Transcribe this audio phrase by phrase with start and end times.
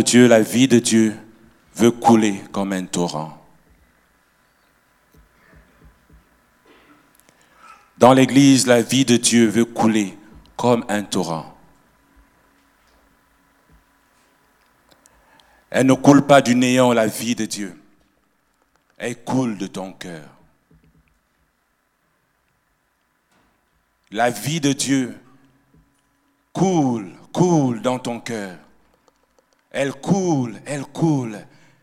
[0.00, 1.16] Dieu, la vie de Dieu
[1.74, 3.42] veut couler comme un torrent.
[7.98, 10.16] Dans l'Église, la vie de Dieu veut couler
[10.56, 11.56] comme un torrent.
[15.70, 17.78] Elle ne coule pas du néant, la vie de Dieu.
[18.96, 20.28] Elle coule de ton cœur.
[24.10, 25.18] La vie de Dieu
[26.52, 28.58] coule, coule dans ton cœur.
[29.78, 31.38] Elle coule, elle coule,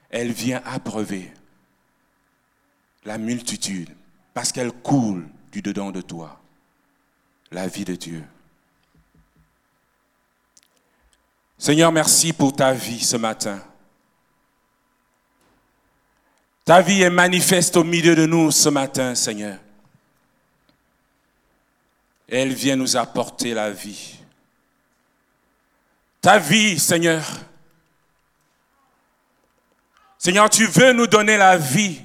[0.09, 1.31] elle vient abreuver
[3.05, 3.95] la multitude
[4.33, 6.41] parce qu'elle coule du dedans de toi,
[7.51, 8.23] la vie de Dieu.
[11.59, 13.63] Seigneur, merci pour ta vie ce matin.
[16.65, 19.59] Ta vie est manifeste au milieu de nous ce matin, Seigneur.
[22.27, 24.15] Elle vient nous apporter la vie.
[26.21, 27.23] Ta vie, Seigneur.
[30.23, 31.99] Seigneur, tu veux nous donner la vie.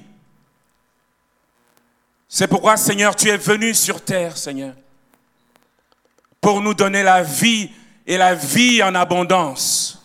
[2.27, 4.73] C'est pourquoi, Seigneur, tu es venu sur terre, Seigneur,
[6.41, 7.71] pour nous donner la vie
[8.05, 10.03] et la vie en abondance.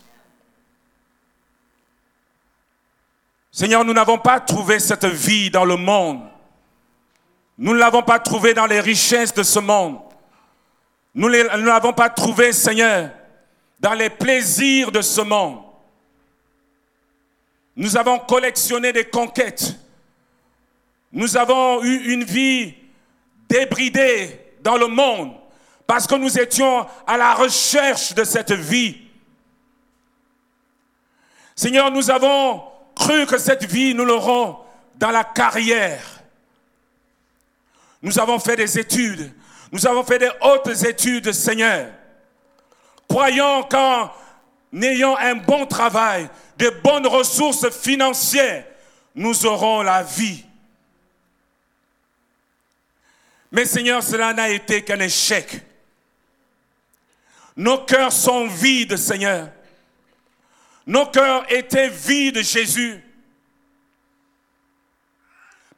[3.51, 6.21] Seigneur, nous n'avons pas trouvé cette vie dans le monde.
[7.59, 9.99] Nous ne l'avons pas trouvée dans les richesses de ce monde.
[11.17, 13.11] Nous ne l'avons pas trouvée, Seigneur,
[13.81, 15.64] dans les plaisirs de ce monde.
[17.77, 19.75] Nous avons collectionné des conquêtes.
[21.13, 22.75] Nous avons eu une vie
[23.49, 25.33] débridée dans le monde
[25.87, 29.03] parce que nous étions à la recherche de cette vie.
[31.55, 32.63] Seigneur, nous avons
[32.95, 34.59] cru que cette vie, nous l'aurons
[34.97, 36.23] dans la carrière.
[38.03, 39.33] Nous avons fait des études.
[39.73, 41.91] Nous avons fait des hautes études, Seigneur.
[43.09, 44.11] Croyant qu'en
[44.83, 48.67] ayant un bon travail, de bonnes ressources financières,
[49.15, 50.45] nous aurons la vie.
[53.53, 55.63] Mais Seigneur, cela n'a été qu'un échec.
[57.57, 59.49] Nos cœurs sont vides, Seigneur.
[60.87, 63.01] Nos cœurs étaient vides, Jésus.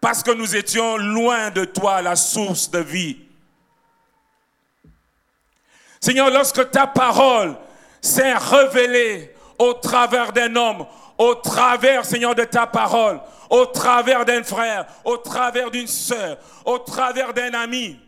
[0.01, 3.19] Parce que nous étions loin de toi, la source de vie.
[6.01, 7.57] Seigneur, lorsque ta parole
[8.01, 10.87] s'est révélée au travers d'un homme,
[11.19, 13.21] au travers, Seigneur, de ta parole,
[13.51, 17.99] au travers d'un frère, au travers d'une sœur, au travers d'un ami,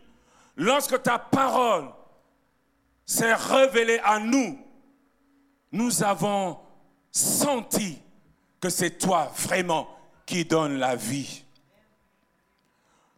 [0.55, 1.85] lorsque ta parole
[3.05, 4.59] s'est révélée à nous,
[5.71, 6.57] nous avons
[7.11, 7.99] senti
[8.59, 9.87] que c'est toi vraiment
[10.25, 11.43] qui donne la vie.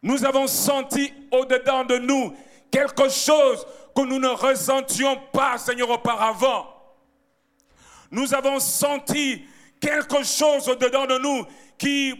[0.02, 2.34] Nous avons senti au-dedans de nous
[2.70, 6.68] quelque chose que nous ne ressentions pas, Seigneur, auparavant.
[8.10, 9.44] Nous avons senti
[9.80, 11.46] quelque chose au-dedans de nous
[11.78, 12.14] qui,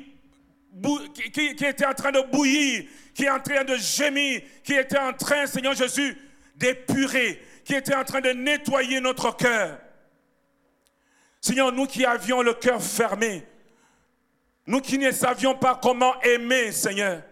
[1.37, 2.85] était en train de bouillir,
[3.15, 6.17] qui est en train de gémir, qui était en train, Seigneur Jésus,
[6.57, 9.79] d'épurer, qui était en train de nettoyer notre cœur.
[11.41, 13.45] Seigneur, nous qui avions le cœur fermé,
[14.67, 17.23] nous qui ne savions pas comment aimer, Seigneur,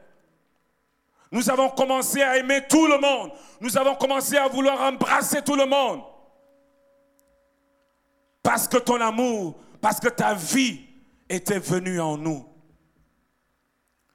[1.30, 3.30] nous avons commencé à aimer tout le monde.
[3.60, 6.02] Nous avons commencé à vouloir embrasser tout le monde.
[8.42, 10.80] Parce que ton amour, parce que ta vie
[11.28, 12.46] était venue en nous.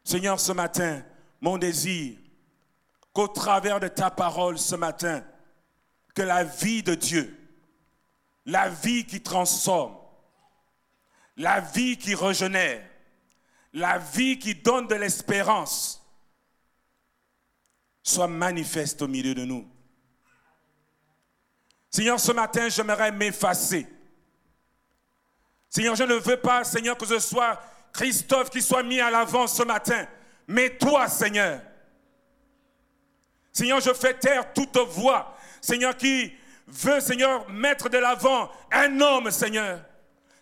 [0.03, 1.03] Seigneur, ce matin,
[1.39, 2.17] mon désir,
[3.13, 5.23] qu'au travers de ta parole ce matin,
[6.13, 7.35] que la vie de Dieu,
[8.45, 9.95] la vie qui transforme,
[11.37, 12.83] la vie qui régénère,
[13.73, 16.04] la vie qui donne de l'espérance,
[18.05, 19.67] soit manifeste au milieu de nous.
[21.89, 23.87] Seigneur, ce matin, j'aimerais m'effacer.
[25.69, 27.59] Seigneur, je ne veux pas, Seigneur, que ce soit
[27.91, 30.05] Christophe qui soit mis à l'avant ce matin,
[30.47, 31.61] mais toi, Seigneur.
[33.51, 36.31] Seigneur, je fais taire toute voix, Seigneur, qui
[36.67, 39.81] veut, Seigneur, mettre de l'avant un homme, Seigneur.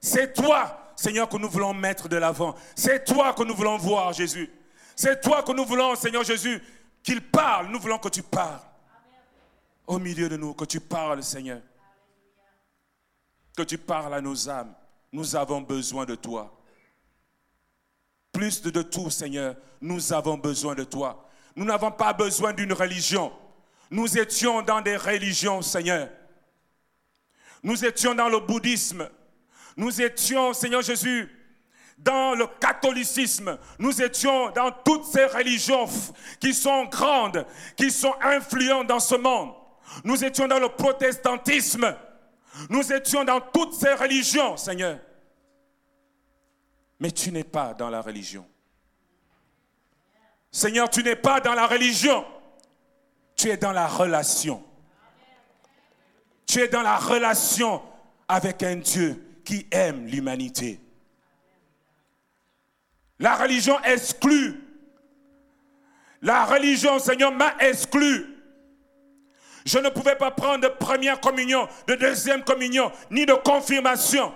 [0.02, 2.56] C'est toi, Seigneur, que nous voulons mettre de l'avant.
[2.76, 4.52] C'est toi que nous voulons voir, Jésus.
[4.96, 6.62] C'est toi que nous voulons, Seigneur Jésus,
[7.04, 7.68] qu'il parle.
[7.68, 8.62] Nous voulons que tu parles.
[9.86, 11.62] Au milieu de nous, que tu parles, Seigneur.
[13.56, 14.74] Que tu parles à nos âmes
[15.14, 16.52] nous avons besoin de toi.
[18.34, 21.30] Plus de, tout, Seigneur, nous avons besoin de toi.
[21.56, 23.32] Nous n'avons pas besoin d'une religion.
[23.92, 26.10] Nous étions dans des religions, Seigneur.
[27.62, 29.08] Nous étions dans le bouddhisme.
[29.78, 31.30] Nous étions, Seigneur Jésus,
[31.98, 33.58] dans le catholicisme.
[33.80, 35.88] Nous étions dans toutes ces religions
[36.40, 37.46] qui sont grandes,
[37.76, 39.54] qui sont influentes dans ce monde.
[40.04, 41.96] Nous étions dans le protestantisme.
[42.70, 45.00] Nous étions dans toutes ces religions, Seigneur.
[47.00, 48.46] Mais tu n'es pas dans la religion.
[50.52, 52.24] Seigneur, tu n'es pas dans la religion.
[53.36, 54.64] Tu es dans la relation.
[56.46, 57.82] Tu es dans la relation
[58.28, 60.80] avec un Dieu qui aime l'humanité.
[63.20, 64.62] La religion exclut.
[66.22, 68.34] La religion, Seigneur, m'a exclu.
[69.66, 74.34] Je ne pouvais pas prendre de première communion, de deuxième communion, ni de confirmation.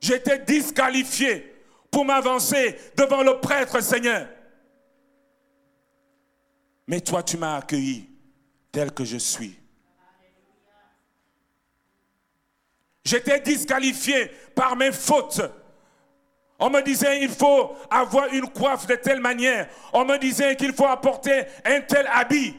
[0.00, 1.54] J'étais disqualifié
[1.90, 4.28] pour m'avancer devant le prêtre, Seigneur.
[6.86, 8.08] Mais toi, tu m'as accueilli
[8.70, 9.58] tel que je suis.
[13.04, 15.40] J'étais disqualifié par mes fautes.
[16.58, 19.68] On me disait il faut avoir une coiffe de telle manière.
[19.92, 22.56] On me disait qu'il faut apporter un tel habit.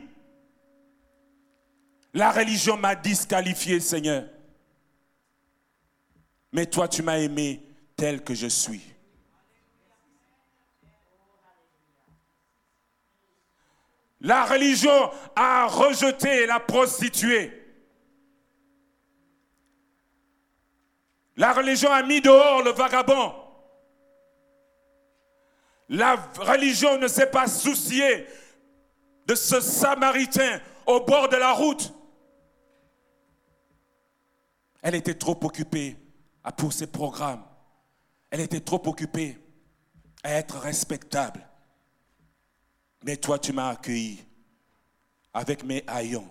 [2.13, 4.25] La religion m'a disqualifié, Seigneur.
[6.51, 7.61] Mais toi, tu m'as aimé
[7.95, 8.81] tel que je suis.
[14.21, 17.63] La religion a rejeté la prostituée.
[21.35, 23.46] La religion a mis dehors le vagabond.
[25.89, 28.27] La religion ne s'est pas souciée
[29.25, 31.93] de ce samaritain au bord de la route.
[34.81, 35.97] Elle était trop occupée
[36.43, 37.43] à pour ses programmes.
[38.29, 39.37] Elle était trop occupée
[40.23, 41.45] à être respectable.
[43.03, 44.23] Mais toi, tu m'as accueilli
[45.33, 46.27] avec mes haillons.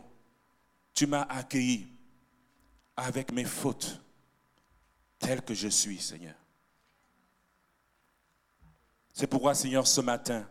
[0.93, 1.87] Tu m'as accueilli
[2.97, 4.01] avec mes fautes,
[5.19, 6.35] tel que je suis, Seigneur.
[9.17, 10.47] C'est pourquoi, Seigneur, ce matin,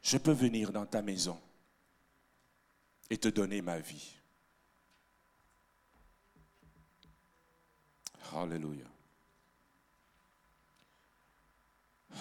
[0.00, 1.38] je peux venir dans ta maison
[3.10, 4.14] et te donner ma vie.
[8.34, 8.86] Alléluia.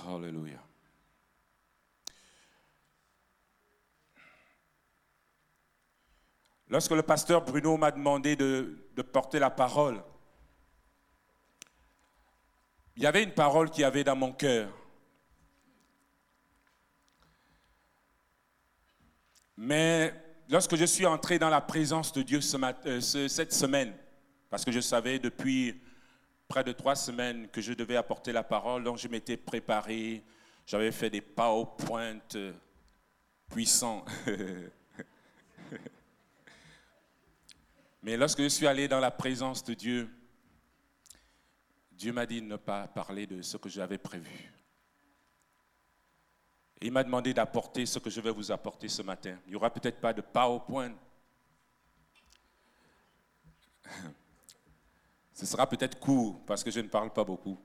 [0.06, 0.60] Alléluia.
[6.68, 8.78] Lorsque le pasteur Bruno m'a demandé de,
[9.14, 10.04] porter la parole,
[12.98, 14.85] il y avait une parole qui avait dans mon cœur.
[19.58, 20.14] Mais
[20.50, 22.40] lorsque je suis entré dans la présence de Dieu
[22.86, 23.94] euh, cette semaine,
[24.50, 25.82] parce que je savais depuis
[26.48, 30.24] près de trois semaines que je devais apporter la parole, donc je m'étais préparé,
[30.66, 32.54] j'avais fait des PowerPoint euh,
[33.50, 34.06] puissants.
[38.04, 40.10] Mais lorsque je suis allé dans la présence de Dieu,
[41.92, 44.55] Dieu m'a dit de ne pas parler de ce que j'avais prévu.
[46.82, 49.38] Il m'a demandé d'apporter ce que je vais vous apporter ce matin.
[49.46, 50.94] Il n'y aura peut-être pas de PowerPoint.
[55.34, 57.60] Ce sera peut-être court parce que je ne parle pas beaucoup.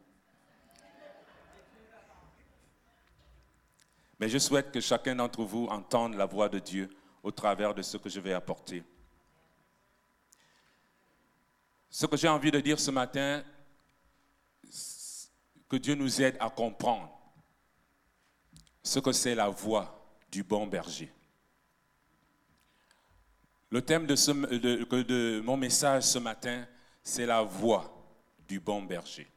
[4.19, 6.91] Mais je souhaite que chacun d'entre vous entende la voix de Dieu
[7.23, 8.83] au travers de ce que je vais apporter.
[11.89, 13.43] Ce que j'ai envie de dire ce matin,
[15.69, 17.19] que Dieu nous aide à comprendre
[18.82, 20.00] ce que c'est la voix
[20.31, 21.12] du bon berger.
[23.71, 26.67] Le thème de, mon message ce matin,
[27.03, 27.93] c'est la voix
[28.49, 29.29] du bon berger.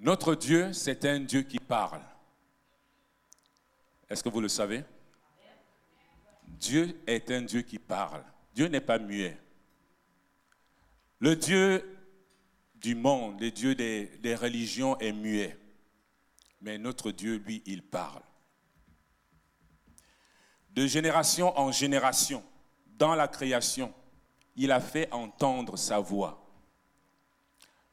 [0.00, 2.02] Notre Dieu, c'est un Dieu qui parle.
[4.08, 4.84] Est-ce que vous le savez?
[6.46, 8.24] Dieu est un Dieu qui parle.
[8.54, 9.36] Dieu n'est pas muet.
[11.20, 11.98] Le Dieu
[12.74, 15.58] du monde, le Dieu des, religions est muet.
[16.60, 18.22] Mais notre Dieu, lui, il parle.
[20.70, 22.44] De génération en génération,
[22.86, 23.92] dans la création,
[24.56, 26.44] il a fait entendre sa voix.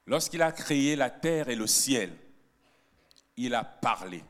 [0.06, 2.16] Lorsqu'il a créé la terre et le ciel,
[3.38, 4.24] il a parlé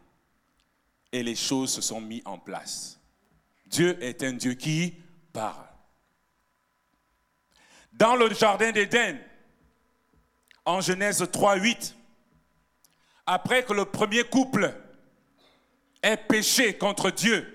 [1.12, 3.00] et les choses se sont mises en place.
[3.66, 4.94] Dieu est un Dieu qui
[5.32, 5.66] parle.
[7.96, 9.18] Dans le jardin d'Éden,
[10.66, 11.96] en Genèse 3, 8,
[13.26, 14.74] après que le premier couple
[16.04, 17.52] ait péché contre Dieu,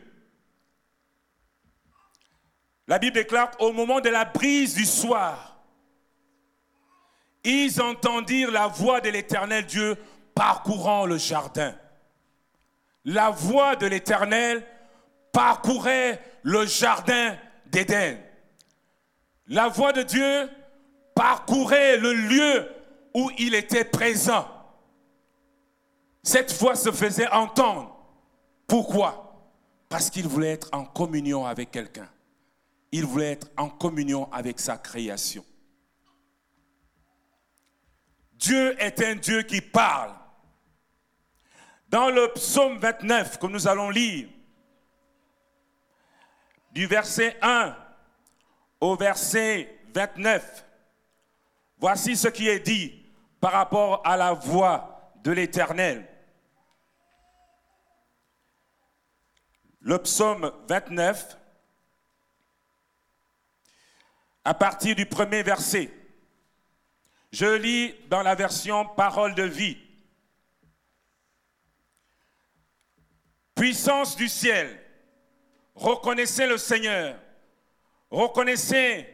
[2.88, 5.61] la Bible déclare au moment de la brise du soir,
[7.44, 9.97] ils entendirent la voix de l'éternel Dieu
[10.35, 11.75] parcourant le jardin
[13.04, 14.64] la voix de l'Éternel
[15.32, 18.18] parcourait le jardin d'Éden.
[19.50, 20.49] La voix de Dieu
[21.12, 22.69] parcourait le lieu
[23.14, 24.49] où il était présent.
[26.23, 27.97] Cette voix se faisait entendre
[28.69, 29.26] Pourquoi?
[29.88, 32.09] Parce qu'il voulait être en communion avec quelqu'un.
[32.92, 35.45] Il voulait être en communion avec sa création.
[38.35, 40.14] Dieu est un Dieu qui parle.
[41.88, 44.28] Dans le psaume 29 que nous allons lire,
[46.71, 47.76] du verset 1
[48.80, 50.64] au verset 29,
[51.78, 53.04] voici ce qui est dit
[53.40, 56.06] par rapport à la voix de l'Éternel.
[59.80, 61.38] Le psaume 29,
[64.44, 65.90] à partir du premier verset.
[67.32, 69.78] Je lis dans la version Parole de vie.
[73.54, 74.80] Puissance du ciel,
[75.75, 77.18] reconnaissez le Seigneur,
[78.11, 79.07] reconnaissez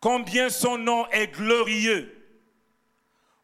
[0.00, 2.14] combien son nom est glorieux.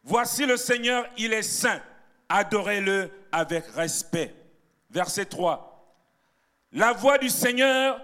[0.03, 1.81] Voici le Seigneur, il est saint,
[2.29, 4.33] adorez-le avec respect.
[4.89, 5.71] Verset 3.
[6.71, 7.99] La voix du Seigneur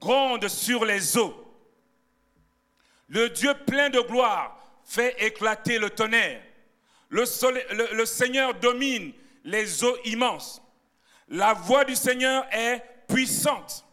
[0.00, 1.36] gronde sur les eaux.
[3.08, 6.42] Le Dieu plein de gloire fait éclater le tonnerre.
[7.10, 7.24] Le,
[7.94, 9.12] le, Seigneur domine
[9.44, 10.62] les eaux immenses.
[11.28, 13.84] La voix du Seigneur est puissante.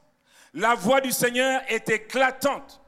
[0.58, 2.82] La voix du Seigneur est éclatante.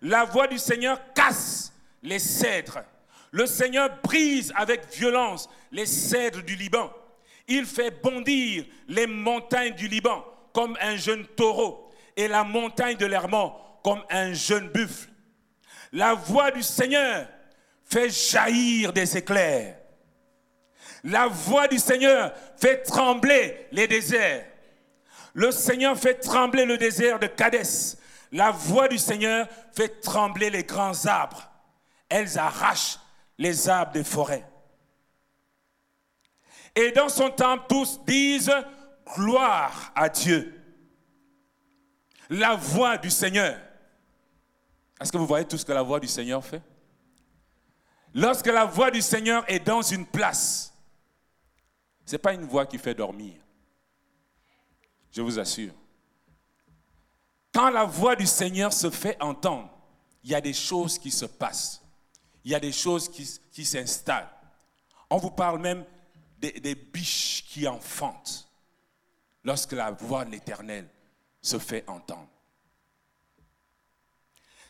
[0.00, 2.84] La voix du Seigneur casse les cèdres.
[3.32, 6.88] Le Seigneur brise avec violence les cèdres du Liban.
[7.48, 13.06] Il fait bondir les montagnes du Liban comme un jeune taureau et la montagne de
[13.06, 15.08] l'Hermont comme un jeune buffle.
[15.92, 17.26] La voix du Seigneur
[17.84, 19.76] fait jaillir des éclairs.
[21.02, 24.46] La voix du Seigneur fait trembler les déserts.
[25.36, 27.98] Le Seigneur fait trembler le désert de Cadès.
[28.32, 31.50] La voix du Seigneur fait trembler les grands arbres.
[32.08, 32.98] Elles arrachent
[33.36, 34.48] les arbres des forêts.
[36.74, 38.50] Et dans son temps, tous disent
[39.14, 40.58] gloire à Dieu.
[42.30, 43.58] La voix du Seigneur.
[44.98, 46.62] Est-ce que vous voyez tout ce que la voix du Seigneur fait?
[48.14, 50.72] Lorsque la voix du Seigneur est dans une place,
[52.06, 53.34] ce n'est pas une voix qui fait dormir.
[55.16, 55.72] Je vous assure.
[57.50, 59.70] Quand la voix du Seigneur se fait entendre,
[60.22, 61.82] il y a des choses qui se passent.
[62.44, 64.28] Il y a des choses qui, s'installent.
[65.08, 65.86] On vous parle même
[66.36, 68.46] des, biches qui enfantent
[69.42, 70.86] lorsque la voix de l'Éternel
[71.40, 72.28] se fait entendre.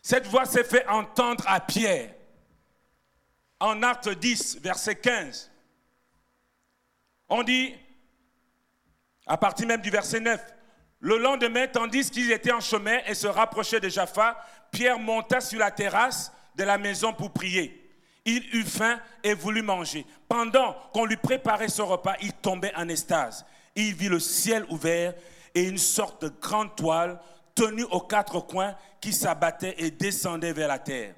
[0.01, 2.15] Cette voix s'est fait entendre à Pierre
[3.59, 5.51] en Acte 10, verset 15.
[7.29, 7.75] On dit,
[9.27, 10.41] à partir même du verset 9,
[11.01, 14.37] le lendemain, tandis qu'ils étaient en chemin et se rapprochaient de Jaffa,
[14.71, 17.83] Pierre monta sur la terrasse de la maison pour prier.
[18.25, 20.05] Il eut faim et voulut manger.
[20.29, 23.45] Pendant qu'on lui préparait ce repas, il tombait en extase.
[23.75, 25.15] Il vit le ciel ouvert
[25.55, 27.21] et une sorte de grande toile
[27.55, 31.15] tenue aux quatre coins qui s'abattait et descendait vers la terre.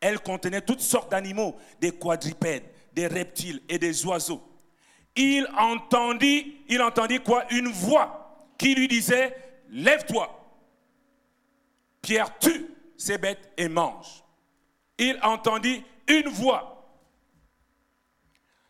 [0.00, 4.42] Elle contenait toutes sortes d'animaux, des quadrupèdes, des reptiles et des oiseaux.
[5.18, 7.44] Il entendit, il entendit quoi?
[7.52, 9.36] Une voix qui lui disait
[9.68, 10.34] Lève-toi.
[12.00, 14.22] Pierre tue ces bêtes et mange.
[14.96, 16.88] Il entendit une voix.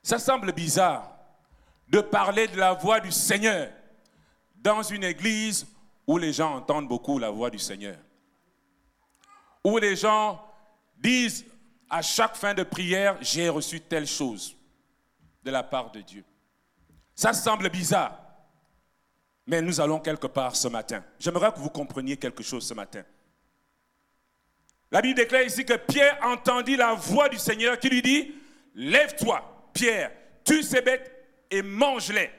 [0.03, 1.15] Ça semble bizarre
[1.87, 3.71] de parler de la voix du Seigneur
[4.57, 5.67] dans une église
[6.07, 7.99] où les gens entendent beaucoup la voix du Seigneur,
[9.63, 10.43] où les gens
[10.97, 11.45] disent
[11.91, 14.57] à chaque fin de prière, j'ai reçu telle chose
[15.45, 16.25] de la part de Dieu.
[17.19, 18.17] Ça semble bizarre,
[19.45, 21.03] mais nous allons quelque part ce matin.
[21.19, 23.03] J'aimerais que vous compreniez quelque chose ce matin.
[24.93, 28.37] La Bible déclare ici que Pierre entendit la voix du Seigneur qui lui dit,
[28.77, 30.13] lève-toi, Pierre,
[30.45, 31.11] tue ces bêtes
[31.51, 32.31] et mange-les.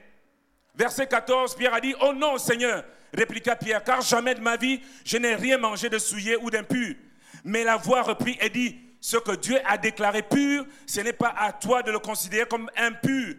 [0.74, 4.80] Verset 14, Pierre a dit, oh non Seigneur, répliqua Pierre, car jamais de ma vie
[5.04, 6.96] je n'ai rien mangé de souillé ou d'impur.
[7.44, 11.36] Mais la voix reprit et dit, ce que Dieu a déclaré pur, ce n'est pas
[11.38, 13.36] à toi de le considérer comme impur.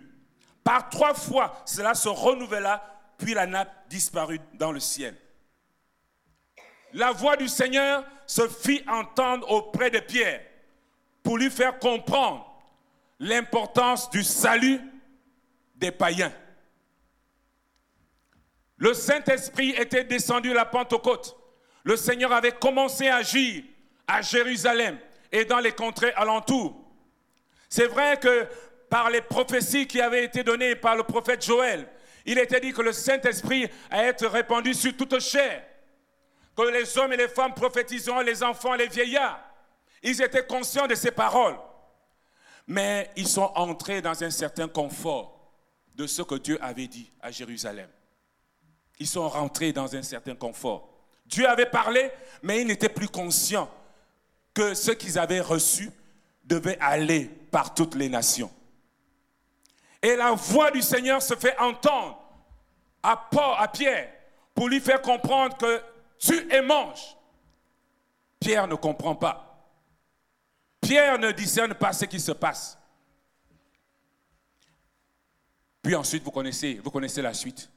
[0.64, 2.82] Par trois fois, cela se renouvela,
[3.18, 5.16] puis la nappe disparut dans le ciel.
[6.92, 10.42] La voix du Seigneur se fit entendre auprès de Pierre
[11.22, 12.46] pour lui faire comprendre
[13.18, 14.80] l'importance du salut
[15.76, 16.32] des païens.
[18.76, 21.36] Le Saint-Esprit était descendu à la Pentecôte.
[21.84, 23.62] Le Seigneur avait commencé à agir
[24.06, 24.98] à Jérusalem
[25.30, 26.76] et dans les contrées alentours.
[27.68, 28.48] C'est vrai que
[28.90, 31.88] par les prophéties qui avaient été données par le prophète Joël,
[32.26, 35.64] il était dit que le Saint-Esprit allait être répandu sur toute chair,
[36.56, 39.40] que les hommes et les femmes prophétiseront, les enfants les vieillards.
[40.02, 41.56] Ils étaient conscients de ces paroles,
[42.66, 45.54] mais ils sont entrés dans un certain confort
[45.94, 47.88] de ce que Dieu avait dit à Jérusalem.
[48.98, 50.88] Ils sont rentrés dans un certain confort.
[51.26, 52.10] Dieu avait parlé,
[52.42, 53.70] mais ils n'étaient plus conscients
[54.52, 55.90] que ce qu'ils avaient reçu
[56.44, 58.50] devait aller par toutes les nations.
[60.02, 62.18] Et la voix du Seigneur se fait entendre
[63.02, 64.12] à Pierre,
[64.54, 65.82] pour lui faire comprendre que
[66.18, 67.16] tu es mange.
[68.38, 69.46] Pierre ne comprend pas.
[70.80, 72.78] Pierre ne discerne pas ce qui se passe.
[75.82, 77.70] Puis ensuite, vous connaissez, vous connaissez la suite.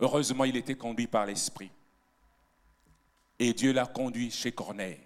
[0.00, 1.70] Heureusement, il était conduit par l'Esprit.
[3.38, 5.00] Et Dieu l'a conduit chez Corneille.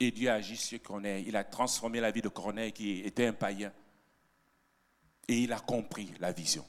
[0.00, 1.24] Et Dieu a agi chez Corneille.
[1.26, 3.72] Il a transformé la vie de Corneille qui était un païen.
[5.28, 6.64] Et il a compris la vision.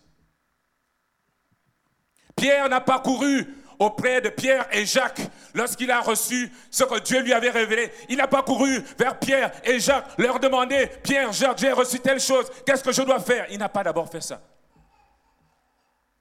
[2.36, 3.48] Pierre n'a pas couru
[3.80, 5.22] auprès de Pierre et Jacques
[5.54, 7.92] lorsqu'il a reçu ce que Dieu lui avait révélé.
[8.10, 12.20] Il n'a pas couru vers Pierre et Jacques, leur demander, Pierre, Jacques, j'ai reçu telle
[12.20, 13.48] chose, qu'est-ce que je dois faire?
[13.52, 14.42] Il n'a pas d'abord fait ça.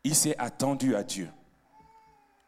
[0.04, 1.30] Il s'est attendu à Dieu.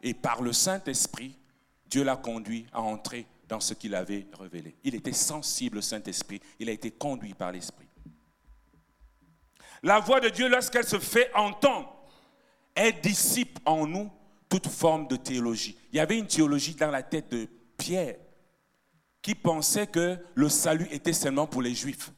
[0.03, 1.39] Et par le Saint-Esprit,
[1.87, 4.75] Dieu l'a conduit à entrer dans ce qu'il avait révélé.
[4.83, 6.41] Il était sensible au Saint-Esprit.
[6.59, 7.84] Il a été conduit par l'Esprit.
[9.85, 11.95] La voix de Dieu, lorsqu'elle se fait entendre,
[12.75, 14.11] elle dissipe en nous
[14.49, 15.77] toute forme de théologie.
[15.93, 18.17] Il y avait une théologie dans la tête de Pierre
[19.21, 22.11] qui pensait que le salut était seulement pour les Juifs.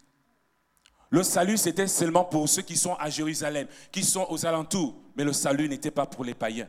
[1.11, 4.96] Le salut, c'était seulement pour ceux qui sont à Jérusalem, qui sont aux alentours.
[5.16, 6.68] Mais le salut n'était pas pour les païens.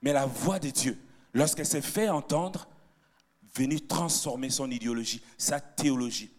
[0.00, 0.98] Mais la voix de Dieu,
[1.34, 2.66] lorsqu'elle s'est fait entendre,
[3.54, 6.30] venue transformer son idéologie, sa théologie,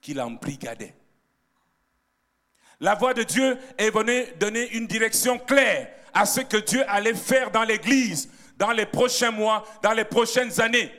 [0.00, 0.94] qu'il embrigadait.
[2.80, 7.14] La voix de Dieu est venue donner une direction claire à ce que Dieu allait
[7.14, 10.92] faire dans l'Église dans les prochains mois, dans les prochaines années.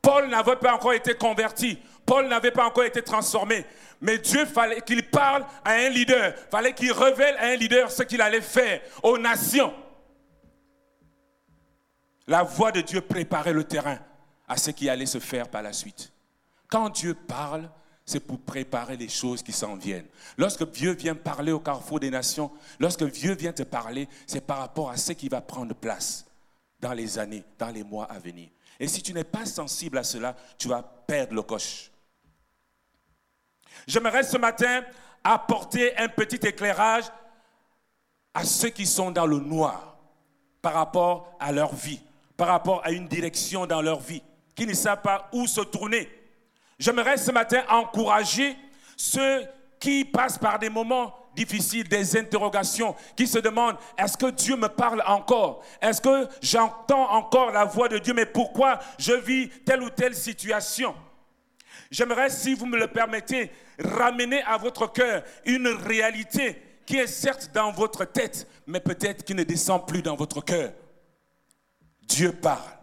[0.00, 1.78] Paul n'avait pas encore été converti.
[2.04, 3.64] Paul n'avait pas encore été transformé.
[4.00, 6.34] Mais Dieu fallait qu'il parle à un leader.
[6.50, 9.72] Fallait qu'il révèle à un leader ce qu'il allait faire aux nations.
[12.26, 13.98] La voix de Dieu préparait le terrain
[14.46, 16.12] à ce qui allait se faire par la suite.
[16.68, 17.70] Quand Dieu parle,
[18.04, 20.06] c'est pour préparer les choses qui s'en viennent.
[20.36, 24.58] Lorsque Dieu vient parler au carrefour des nations, lorsque Dieu vient te parler, c'est par
[24.58, 26.26] rapport à ce qui va prendre place
[26.80, 28.48] dans les années, dans les mois à venir.
[28.78, 31.90] Et si tu n'es pas sensible à cela, tu vas perdre le coche.
[33.86, 34.82] J'aimerais ce matin
[35.22, 37.04] apporter un petit éclairage
[38.34, 39.96] à ceux qui sont dans le noir
[40.60, 42.00] par rapport à leur vie,
[42.36, 44.22] par rapport à une direction dans leur vie,
[44.54, 46.08] qui ne savent pas où se tourner.
[46.78, 48.56] J'aimerais ce matin encourager
[48.96, 49.44] ceux
[49.78, 54.68] qui passent par des moments difficiles, des interrogations, qui se demandent, est-ce que Dieu me
[54.68, 55.62] parle encore?
[55.80, 58.14] Est-ce que j'entends encore la voix de Dieu?
[58.14, 60.94] Mais pourquoi je vis telle ou telle situation?
[61.90, 67.50] J'aimerais, si vous me le permettez, ramener à votre cœur une réalité qui est certes
[67.52, 70.72] dans votre tête, mais peut-être qui ne descend plus dans votre cœur.
[72.02, 72.73] Dieu parle.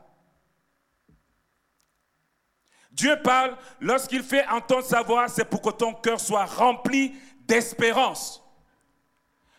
[3.01, 7.15] Dieu parle, lorsqu'il fait entendre sa voix, c'est pour que ton cœur soit rempli
[7.47, 8.43] d'espérance.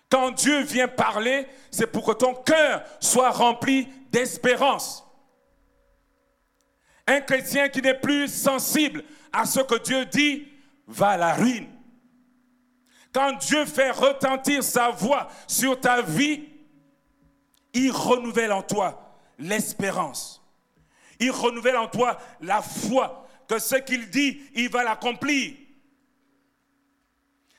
[0.08, 5.04] Quand Dieu vient parler, c'est pour que ton cœur soit rempli d'espérance.
[7.04, 9.02] Un chrétien qui n'est plus sensible
[9.32, 10.46] à ce que Dieu dit
[10.86, 11.68] va à la ruine.
[13.12, 16.48] Quand Dieu fait retentir sa voix sur ta vie,
[17.72, 20.40] il renouvelle en toi l'espérance.
[21.18, 23.21] Il renouvelle en toi la foi
[23.58, 25.54] ce qu'il dit, il va l'accomplir.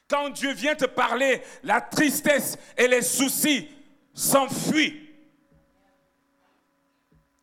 [0.08, 3.67] Quand Dieu vient te parler, la tristesse et les soucis
[4.13, 5.10] s'enfuient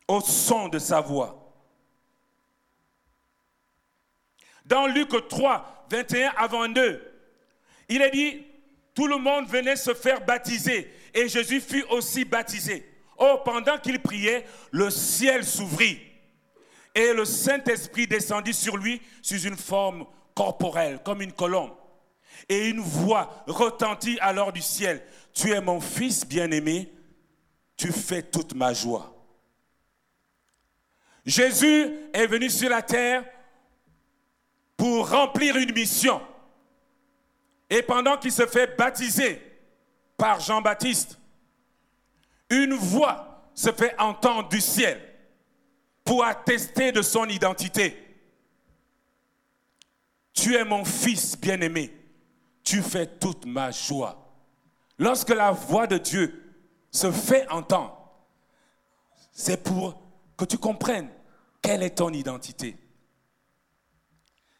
[0.06, 1.36] au son de sa voix.
[4.64, 7.02] Dans Luc 3, 21 à 22,
[7.88, 8.46] il est dit,
[8.94, 12.86] tout le monde venait se faire baptiser et Jésus fut aussi baptisé.
[13.18, 16.09] Oh, pendant qu'il priait, le ciel s'ouvrit
[16.94, 21.72] et le Saint-Esprit descendit sur lui sous une forme corporelle, comme une colombe.
[22.48, 25.02] Et une voix retentit alors du ciel.
[25.32, 26.92] Tu es mon fils bien-aimé,
[27.76, 29.14] tu fais toute ma joie.
[31.24, 33.24] Jésus est venu sur la terre
[34.76, 36.20] pour remplir une mission.
[37.68, 39.40] Et pendant qu'il se fait baptiser
[40.16, 41.18] par Jean-Baptiste,
[42.48, 45.09] une voix se fait entendre du ciel
[46.10, 47.96] pour attester de son identité.
[50.32, 51.96] Tu es mon fils bien-aimé.
[52.64, 54.34] Tu fais toute ma joie.
[54.98, 56.52] Lorsque la voix de Dieu
[56.90, 57.96] se fait entendre,
[59.30, 60.02] c'est pour
[60.36, 61.08] que tu comprennes
[61.62, 62.76] quelle est ton identité.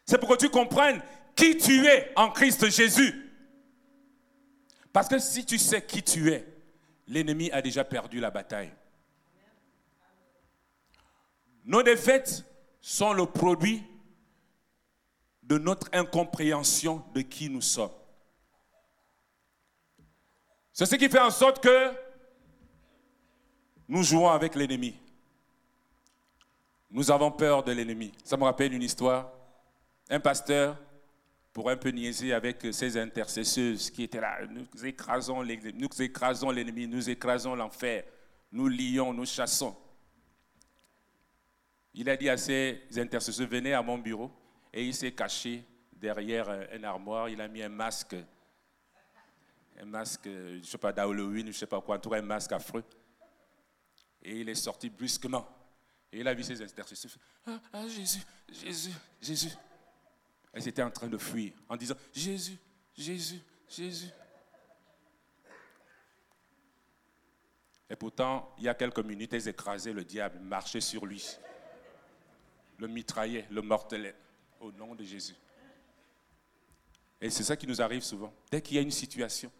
[0.05, 1.01] C'est pour que tu comprennes
[1.35, 3.29] qui tu es en Christ Jésus.
[4.93, 6.47] Parce que si tu sais qui tu es,
[7.09, 8.71] l'ennemi a déjà perdu la bataille.
[11.65, 12.45] Nos défaites
[12.79, 13.83] sont le produit
[15.43, 17.91] de notre incompréhension de qui nous sommes.
[20.73, 21.91] C'est ce qui fait en sorte que
[23.87, 24.95] nous jouons avec l'ennemi.
[26.89, 28.11] Nous avons peur de l'ennemi.
[28.23, 29.31] Ça me rappelle une histoire.
[30.09, 30.77] Un pasteur,
[31.53, 37.55] pour un peu niaiser avec ses intercesseuses qui étaient là, nous écrasons l'ennemi, nous écrasons
[37.55, 38.03] l'enfer,
[38.51, 39.75] nous lions, nous chassons.
[41.93, 44.31] Il a dit à ses intercesseurs, venez à mon bureau.
[44.73, 47.29] Et il s'est caché derrière un armoire.
[47.29, 48.15] Il a mis un masque,
[49.79, 52.21] un masque, je ne sais pas, d'Halloween, je ne sais pas quoi, en tout un
[52.21, 52.83] masque affreux.
[54.21, 55.47] Et il est sorti brusquement.
[56.11, 57.11] Et il a vu ses intercesseurs.
[57.45, 59.51] Ah, ah, Jésus, Jésus, Jésus.
[60.53, 62.57] Elles étaient en train de fuir en disant Jésus,
[62.93, 64.09] Jésus, Jésus.
[67.89, 71.37] Et pourtant, il y a quelques minutes, elles écrasaient le diable, marchaient sur lui,
[72.81, 74.15] le mitraillaient, le mortelaient
[74.59, 75.35] au nom de Jésus.
[77.21, 78.33] Et c'est ça qui nous arrive souvent.
[78.49, 79.51] Dès qu'il y a une situation,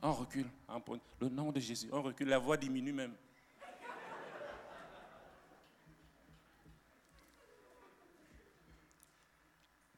[0.00, 0.46] on recule,
[1.20, 3.14] le nom de Jésus, on recule, la voix diminue même.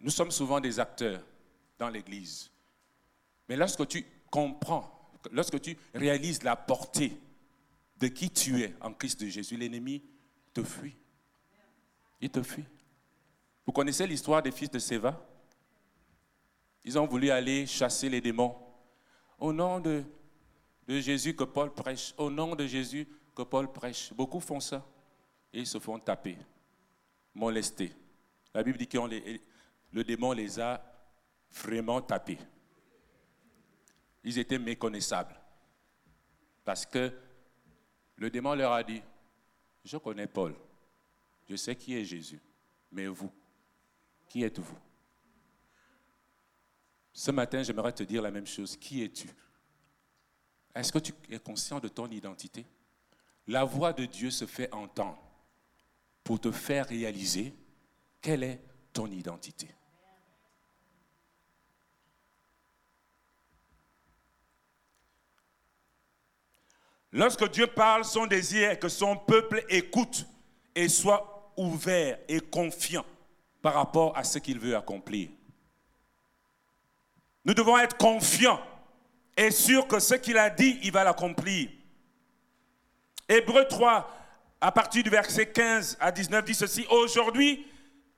[0.00, 1.22] Nous sommes souvent des acteurs
[1.78, 2.50] dans l'Église.
[3.48, 7.18] Mais lorsque tu comprends, lorsque tu réalises la portée
[7.98, 10.02] de qui tu es en Christ de Jésus, l'ennemi
[10.54, 10.96] te fuit.
[12.20, 12.64] Il te fuit.
[13.66, 15.20] Vous connaissez l'histoire des fils de Séva?
[16.84, 18.54] Ils ont voulu aller chasser les démons.
[19.38, 20.04] Au nom de,
[20.86, 24.12] Jésus que Paul prêche, au nom de Jésus que Paul prêche.
[24.12, 24.84] Beaucoup font ça
[25.52, 26.36] et ils se font taper,
[27.34, 27.92] molester.
[28.52, 28.98] La Bible dit que
[29.92, 30.82] le démon les a
[31.50, 32.38] vraiment tapés.
[34.22, 35.34] Ils étaient méconnaissables.
[36.64, 37.12] Parce que
[38.16, 39.02] le démon leur a dit,
[39.84, 40.54] je connais Paul,
[41.48, 42.40] je sais qui est Jésus,
[42.90, 43.30] mais vous,
[44.28, 44.78] qui êtes-vous?
[47.12, 48.76] Ce matin, j'aimerais te dire la même chose.
[48.76, 49.28] Qui es-tu?
[50.74, 52.66] Est-ce que tu es conscient de ton identité?
[53.46, 55.22] La voix de Dieu se fait entendre
[56.24, 57.54] pour te faire réaliser
[58.20, 58.60] quelle est
[58.92, 59.68] ton identité.
[67.12, 70.26] Lorsque Dieu parle, son désir est que son peuple écoute
[70.74, 73.04] et soit ouvert et confiant
[73.62, 75.28] par rapport à ce qu'il veut accomplir.
[77.44, 78.60] Nous devons être confiants
[79.36, 81.68] et sûrs que ce qu'il a dit, il va l'accomplir.
[83.28, 84.10] Hébreu 3,
[84.60, 87.66] à partir du verset 15 à 19, dit ceci, Aujourd'hui,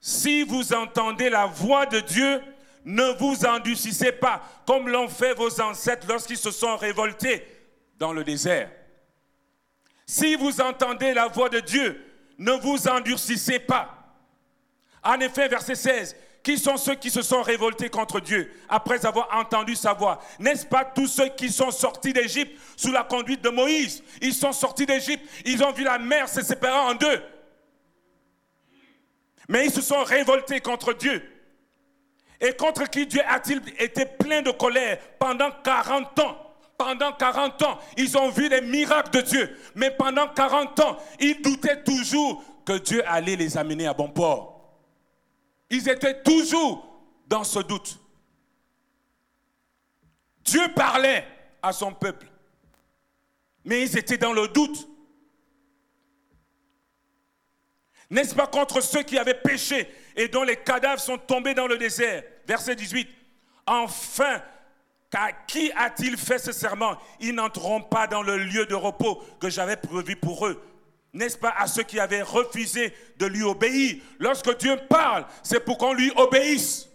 [0.01, 2.41] si vous entendez la voix de Dieu,
[2.85, 7.45] ne vous endurcissez pas, comme l'ont fait vos ancêtres lorsqu'ils se sont révoltés
[7.99, 8.71] dans le désert.
[10.07, 12.01] Si vous entendez la voix de Dieu,
[12.39, 13.93] ne vous endurcissez pas.
[15.03, 19.29] En effet, verset 16, qui sont ceux qui se sont révoltés contre Dieu après avoir
[19.37, 20.21] entendu sa voix?
[20.39, 24.03] N'est-ce pas tous ceux qui sont sortis d'Égypte sous la conduite de Moïse?
[24.21, 27.23] Ils sont sortis d'Égypte, ils ont vu la mer se séparer en deux.
[29.49, 31.23] Mais ils se sont révoltés contre Dieu.
[32.41, 36.46] Et contre qui Dieu a-t-il été plein de colère pendant 40 ans?
[36.79, 39.59] Pendant 40 ans, ils ont vu les miracles de Dieu.
[39.75, 44.77] Mais pendant 40 ans, ils doutaient toujours que Dieu allait les amener à bon port.
[45.71, 46.87] Ils étaient toujours
[47.27, 47.99] dans ce doute.
[50.45, 51.27] Dieu parlait
[51.63, 52.27] à son peuple,
[53.65, 54.89] mais ils étaient dans le doute.
[58.09, 61.77] N'est-ce pas contre ceux qui avaient péché et dont les cadavres sont tombés dans le
[61.77, 62.23] désert?
[62.47, 63.09] Verset 18.
[63.67, 64.41] Enfin,
[65.11, 66.97] car qui a-t-il fait ce serment?
[67.21, 70.63] Ils n'entreront pas dans le lieu de repos que j'avais prévu pour eux.
[71.13, 74.03] N'est-ce pas à ceux qui avaient refusé de lui obéir?
[74.19, 76.89] Lorsque Dieu parle, c'est pour qu'on lui obéisse.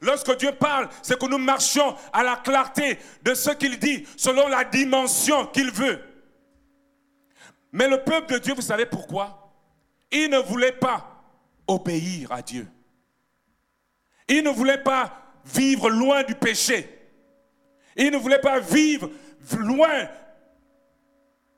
[0.00, 4.48] Lorsque Dieu parle, c'est que nous marchions à la clarté de ce qu'il dit, selon
[4.48, 6.02] la dimension qu'il veut.
[7.72, 9.52] Mais le peuple de Dieu, vous savez pourquoi?
[10.10, 11.22] Il ne voulait pas
[11.66, 12.66] obéir à Dieu.
[14.26, 15.12] Il ne voulait pas
[15.44, 16.99] vivre loin du péché.
[17.96, 19.10] Ils ne voulaient pas vivre
[19.58, 20.08] loin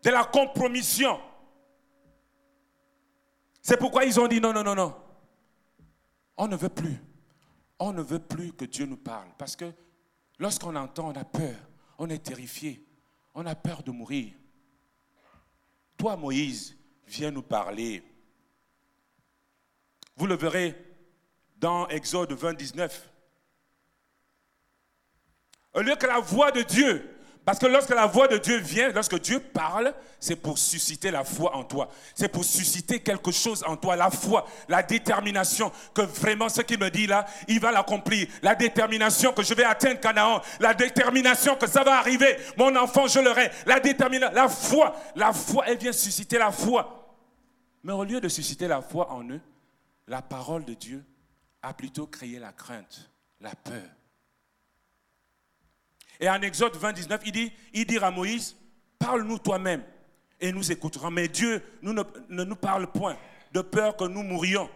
[0.02, 1.20] de la compromission.
[3.60, 4.94] C'est pourquoi ils ont dit non, non, non, non.
[6.36, 6.96] On ne veut plus.
[7.78, 9.28] On ne veut plus que Dieu nous parle.
[9.38, 9.72] Parce que
[10.38, 11.54] lorsqu'on entend, on a peur.
[11.98, 12.84] On est terrifié.
[13.34, 14.32] On a peur de mourir.
[15.96, 18.02] Toi, Moïse, viens nous parler.
[20.16, 20.76] Vous le verrez
[21.56, 23.11] dans Exode 20, 19.
[25.74, 27.12] Au lieu que la voix de Dieu
[27.44, 31.24] parce que lorsque la voix de Dieu vient, lorsque Dieu parle, c'est pour susciter la
[31.24, 31.88] foi en toi.
[32.14, 36.78] C'est pour susciter quelque chose en toi, la foi, la détermination que vraiment ce qu'il
[36.78, 38.28] me dit là, il va l'accomplir.
[38.42, 40.40] La détermination que je vais atteindre Canaan.
[40.60, 42.36] La détermination que ça va arriver.
[42.56, 43.50] Mon enfant, je l'aurai.
[43.66, 44.94] La détermination, la foi.
[45.16, 47.16] La foi, elle vient susciter la foi.
[47.82, 49.40] Mais au lieu de susciter la foi en eux,
[50.06, 51.04] la parole de Dieu
[51.60, 53.82] a plutôt créé la crainte, la peur.
[56.22, 58.54] Et en Exode 20, 19, il dit, il dit à Moïse,
[58.96, 59.82] parle-nous toi-même
[60.40, 61.10] et nous écouterons.
[61.10, 62.04] Mais Dieu nous ne,
[62.44, 63.18] nous parle point
[63.50, 64.70] de peur que nous mourions.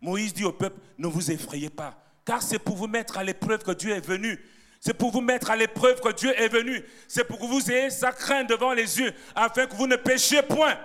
[0.00, 3.62] Moïse dit au peuple, ne vous effrayez pas, car c'est pour vous mettre à l'épreuve
[3.62, 4.44] que Dieu est venu.
[4.80, 6.82] C'est pour vous mettre à l'épreuve que Dieu est venu.
[7.06, 10.42] C'est pour que vous ayez sa crainte devant les yeux, afin que vous ne péchiez
[10.42, 10.76] point.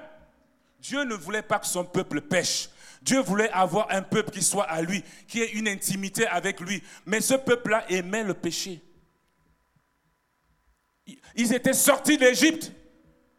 [0.80, 2.70] Dieu ne voulait pas que son peuple pêche.
[3.02, 6.84] Dieu voulait avoir un peuple qui soit à lui, qui ait une intimité avec lui.
[7.08, 8.84] Mais ce peuple-là aimait le péché.
[11.36, 12.72] Ils étaient sortis d'Égypte,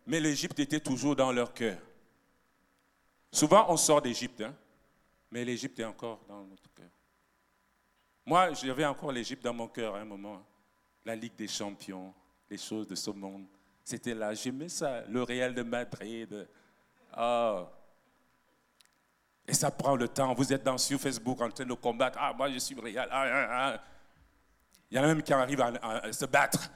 [0.06, 1.78] mais l'Égypte était toujours dans leur cœur.
[3.30, 4.54] Souvent, on sort d'Égypte, hein,
[5.30, 6.88] mais l'Égypte est encore dans notre cœur.
[8.24, 10.44] Moi, j'avais encore l'Égypte dans mon cœur à un moment.
[11.04, 12.14] La Ligue des champions,
[12.50, 13.46] les choses de ce monde.
[13.84, 16.48] C'était là, j'aimais ça, le Real de Madrid.
[17.18, 17.66] Oh.
[19.46, 20.34] Et ça prend le temps.
[20.34, 22.18] Vous êtes dans, sur Facebook en train de combattre.
[22.20, 23.08] Ah, moi, je suis Real.
[23.10, 23.82] Ah, ah, ah.
[24.90, 26.70] Il y en a même qui arrivent à se battre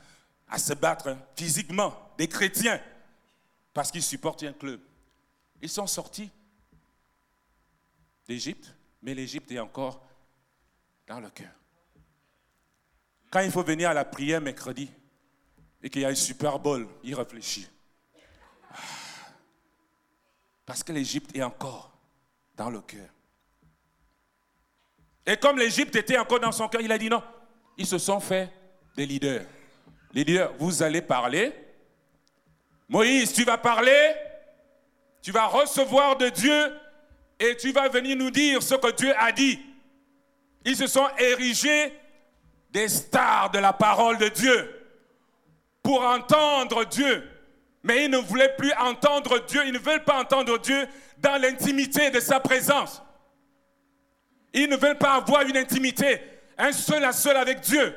[0.53, 2.79] à se battre physiquement, des chrétiens,
[3.73, 4.81] parce qu'ils supportent un club.
[5.63, 6.31] Ils sont sortis
[8.29, 10.05] d'Égypte, mais l'Égypte est encore
[11.07, 11.53] dans le cœur.
[13.31, 14.91] Quand il faut venir à la prière mercredi
[15.83, 17.67] et qu'il y a un Super Bowl, il réfléchit.
[18.71, 18.77] Ah.
[20.67, 21.97] Parce que l'Égypte est encore
[22.55, 23.09] dans le cœur.
[25.25, 27.23] Et comme l'Égypte était encore dans son cœur, il a dit non.
[27.79, 28.53] Ils se sont fait
[28.95, 29.47] des leaders.
[30.13, 31.53] Les leaders, vous allez parler.
[32.89, 34.15] Moïse, tu vas parler.
[35.23, 36.77] Tu vas recevoir de Dieu
[37.39, 39.61] et tu vas venir nous dire ce que Dieu a dit.
[40.65, 41.93] Ils se sont érigés
[42.71, 44.83] des stars de la parole de Dieu
[45.83, 47.29] pour entendre Dieu.
[47.83, 50.87] Mais ils ne voulaient plus entendre Dieu, ils ne veulent pas entendre Dieu
[51.19, 53.03] dans l'intimité de sa présence.
[54.53, 56.21] Ils ne veulent pas avoir une intimité,
[56.59, 57.95] un seul à seul avec Dieu.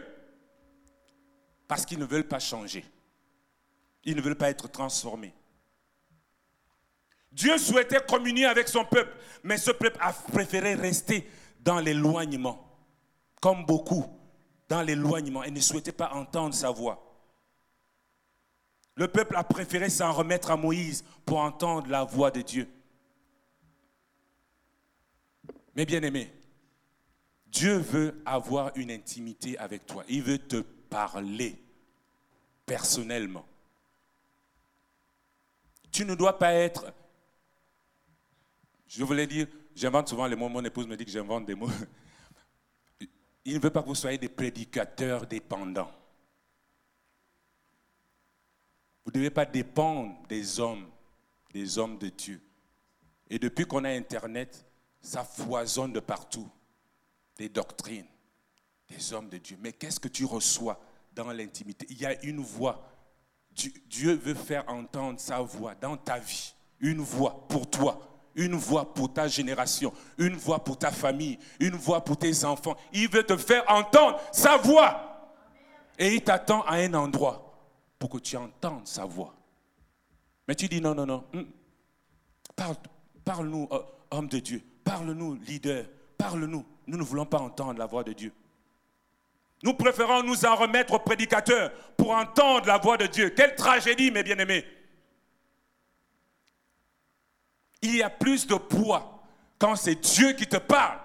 [1.67, 2.85] Parce qu'ils ne veulent pas changer.
[4.03, 5.33] Ils ne veulent pas être transformés.
[7.31, 12.65] Dieu souhaitait communier avec son peuple, mais ce peuple a préféré rester dans l'éloignement,
[13.41, 14.05] comme beaucoup,
[14.69, 17.01] dans l'éloignement, et ne souhaitait pas entendre sa voix.
[18.95, 22.69] Le peuple a préféré s'en remettre à Moïse pour entendre la voix de Dieu.
[25.75, 26.31] Mais bien aimé,
[27.47, 30.05] Dieu veut avoir une intimité avec toi.
[30.07, 31.61] Il veut te parler
[32.65, 33.45] personnellement.
[35.91, 36.93] Tu ne dois pas être,
[38.87, 41.69] je voulais dire, j'invente souvent les mots, mon épouse me dit que j'invente des mots.
[43.45, 45.91] Il ne veut pas que vous soyez des prédicateurs dépendants.
[49.05, 50.89] Vous ne devez pas dépendre des hommes,
[51.53, 52.41] des hommes de Dieu.
[53.29, 54.65] Et depuis qu'on a Internet,
[54.99, 56.49] ça foisonne de partout.
[57.37, 58.07] Des doctrines,
[58.89, 59.57] des hommes de Dieu.
[59.61, 60.79] Mais qu'est-ce que tu reçois
[61.13, 61.85] dans l'intimité?
[61.89, 62.91] Il y a une voix.
[63.87, 66.53] Dieu veut faire entendre sa voix dans ta vie.
[66.79, 67.99] Une voix pour toi,
[68.35, 72.75] une voix pour ta génération, une voix pour ta famille, une voix pour tes enfants.
[72.91, 75.11] Il veut te faire entendre sa voix.
[75.97, 77.45] Et il t'attend à un endroit
[77.97, 79.33] pour que tu entendes sa voix.
[80.47, 81.23] Mais tu dis non, non, non.
[81.33, 81.43] Hmm.
[82.55, 82.75] Parle,
[83.23, 83.79] parle-nous, euh,
[84.11, 84.61] homme de Dieu.
[84.83, 85.85] Parle-nous, leader.
[86.17, 86.65] Parle-nous.
[86.87, 88.33] Nous ne voulons pas entendre la voix de Dieu.
[89.63, 93.29] Nous préférons nous en remettre au prédicateur pour entendre la voix de Dieu.
[93.29, 94.65] Quelle tragédie, mes bien-aimés.
[97.81, 99.23] Il y a plus de poids
[99.57, 100.99] quand c'est Dieu qui te parle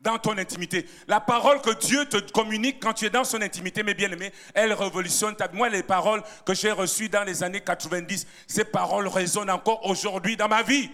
[0.00, 0.86] dans ton intimité.
[1.06, 4.72] La parole que Dieu te communique quand tu es dans son intimité, mes bien-aimés, elle
[4.72, 9.50] révolutionne ta Moi, les paroles que j'ai reçues dans les années 90, ces paroles résonnent
[9.50, 10.90] encore aujourd'hui dans ma vie.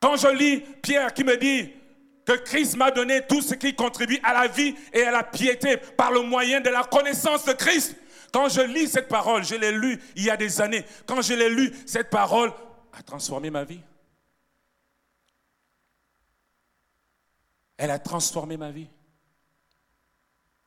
[0.00, 1.72] Quand je lis Pierre qui me dit,
[2.26, 5.76] que Christ m'a donné tout ce qui contribue à la vie et à la piété
[5.76, 7.96] par le moyen de la connaissance de Christ.
[8.32, 11.34] Quand je lis cette parole, je l'ai lu il y a des années, quand je
[11.34, 12.52] l'ai lu, cette parole
[12.92, 13.80] a transformé ma vie.
[17.76, 18.88] Elle a transformé ma vie.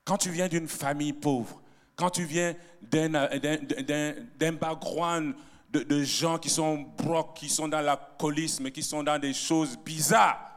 [0.06, 1.62] Quand tu viens d'une famille pauvre,
[1.96, 5.36] quand tu viens d'un background
[5.70, 9.78] de, de, gens qui sont brocs, qui sont dans l'alcoolisme, qui sont dans des choses
[9.78, 10.49] bizarres,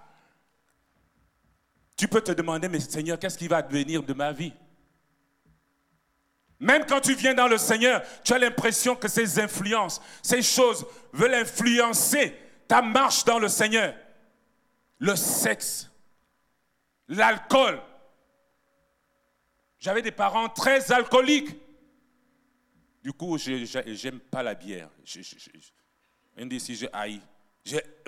[2.03, 4.53] tu peux te demander, mais Seigneur, qu'est-ce qui va advenir de ma vie?
[6.59, 10.85] Même quand tu viens dans le Seigneur, tu as l'impression que ces influences, ces choses
[11.13, 12.37] veulent influencer
[12.67, 13.95] ta marche dans le Seigneur.
[14.99, 15.93] Le sexe,
[17.07, 17.81] l'alcool.
[19.79, 21.57] J'avais des parents très alcooliques.
[23.01, 24.89] Du coup, je n'aime pas la bière.
[26.37, 27.21] on dit si je haïs.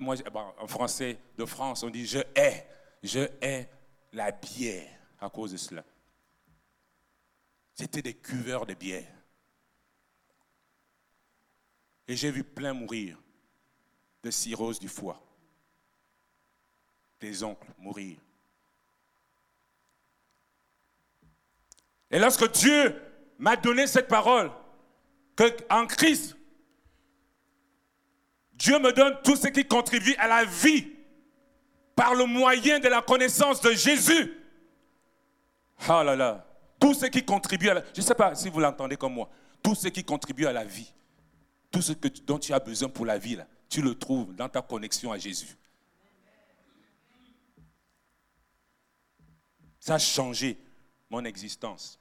[0.01, 0.17] moi,
[0.59, 2.67] en français de France, on dit je hais.
[3.01, 3.69] Je hais
[4.15, 4.89] la bière
[5.21, 5.85] à cause de cela.
[7.75, 9.13] C'était des cuveurs de bière.
[12.07, 13.19] Et j'ai vu plein mourir
[14.23, 15.21] de cirrhose du foie.
[17.21, 18.19] Des oncles mourir.
[22.11, 23.01] Et lorsque Dieu
[23.39, 24.53] m'a donné cette parole,
[25.35, 26.37] qu'en Christ,
[28.53, 30.94] Dieu me donne tout ce qui contribue à la vie
[31.95, 34.33] par le moyen de la connaissance de Jésus.
[35.89, 36.47] Ah là là,
[36.81, 37.83] tout ce qui contribue à la...
[37.95, 39.29] Je ne sais pas si vous l'entendez comme moi.
[39.63, 40.93] Tout ce qui contribue à la vie,
[41.71, 44.63] tout ce que, dont tu as besoin pour la vie, tu le trouves dans ta
[44.63, 45.57] connexion à Jésus.
[49.81, 50.59] Ça a changé
[51.11, 51.99] mon existence.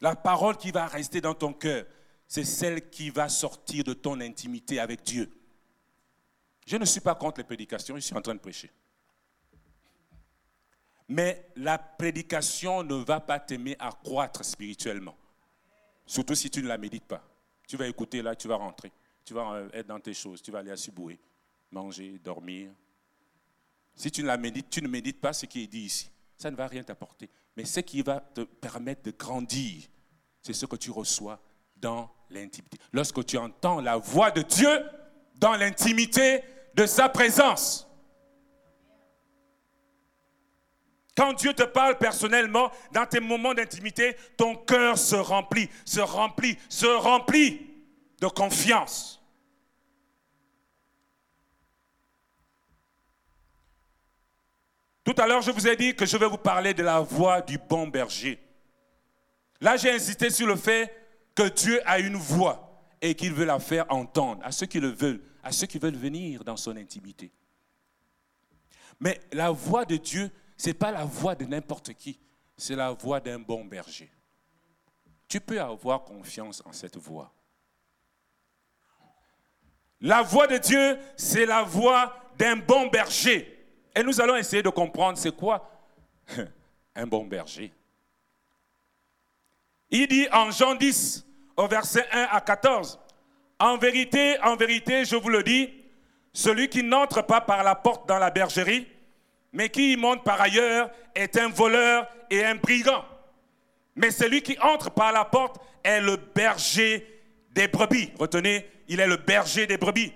[0.00, 1.84] La parole qui va rester dans ton cœur,
[2.26, 5.30] c'est celle qui va sortir de ton intimité avec Dieu.
[6.66, 8.70] Je ne suis pas contre les prédications, je suis en train de prêcher.
[11.08, 15.16] Mais la prédication ne va pas t'aimer à croître spirituellement.
[16.06, 17.22] Surtout si tu ne la médites pas.
[17.66, 18.92] Tu vas écouter là, tu vas rentrer.
[19.24, 21.18] Tu vas euh, être dans tes choses, tu vas aller à Suboué,
[21.70, 22.70] manger, dormir.
[23.94, 26.10] Si tu ne la médites, tu ne médites pas ce qui est dit ici.
[26.36, 27.28] Ça ne va rien t'apporter.
[27.56, 29.82] Mais ce qui va te permettre de grandir,
[30.40, 31.40] c'est ce que tu reçois
[31.76, 32.78] dans l'intimité.
[32.92, 34.80] Lorsque tu entends la voix de Dieu
[35.40, 36.42] dans l'intimité
[36.74, 37.88] de sa présence.
[41.16, 46.56] Quand Dieu te parle personnellement, dans tes moments d'intimité, ton cœur se remplit, se remplit,
[46.68, 47.66] se remplit
[48.20, 49.16] de confiance.
[55.04, 57.40] Tout à l'heure, je vous ai dit que je vais vous parler de la voix
[57.40, 58.38] du bon berger.
[59.60, 60.94] Là, j'ai insisté sur le fait
[61.34, 62.70] que Dieu a une voix
[63.02, 65.96] et qu'il veut la faire entendre à ceux qui le veulent, à ceux qui veulent
[65.96, 67.30] venir dans son intimité.
[68.98, 72.18] Mais la voix de Dieu, ce n'est pas la voix de n'importe qui,
[72.56, 74.10] c'est la voix d'un bon berger.
[75.26, 77.32] Tu peux avoir confiance en cette voix.
[80.00, 83.58] La voix de Dieu, c'est la voix d'un bon berger.
[83.94, 85.70] Et nous allons essayer de comprendre c'est quoi
[86.94, 87.72] un bon berger.
[89.90, 91.26] Il dit en Jean 10,
[91.56, 92.98] au verset 1 à 14,
[93.60, 95.70] En vérité, en vérité, je vous le dis,
[96.32, 98.88] celui qui n'entre pas par la porte dans la bergerie,
[99.52, 103.04] mais qui y monte par ailleurs, est un voleur et un brigand.
[103.96, 107.06] Mais celui qui entre par la porte est le berger
[107.50, 108.10] des brebis.
[108.18, 110.12] Retenez, il est le berger des brebis.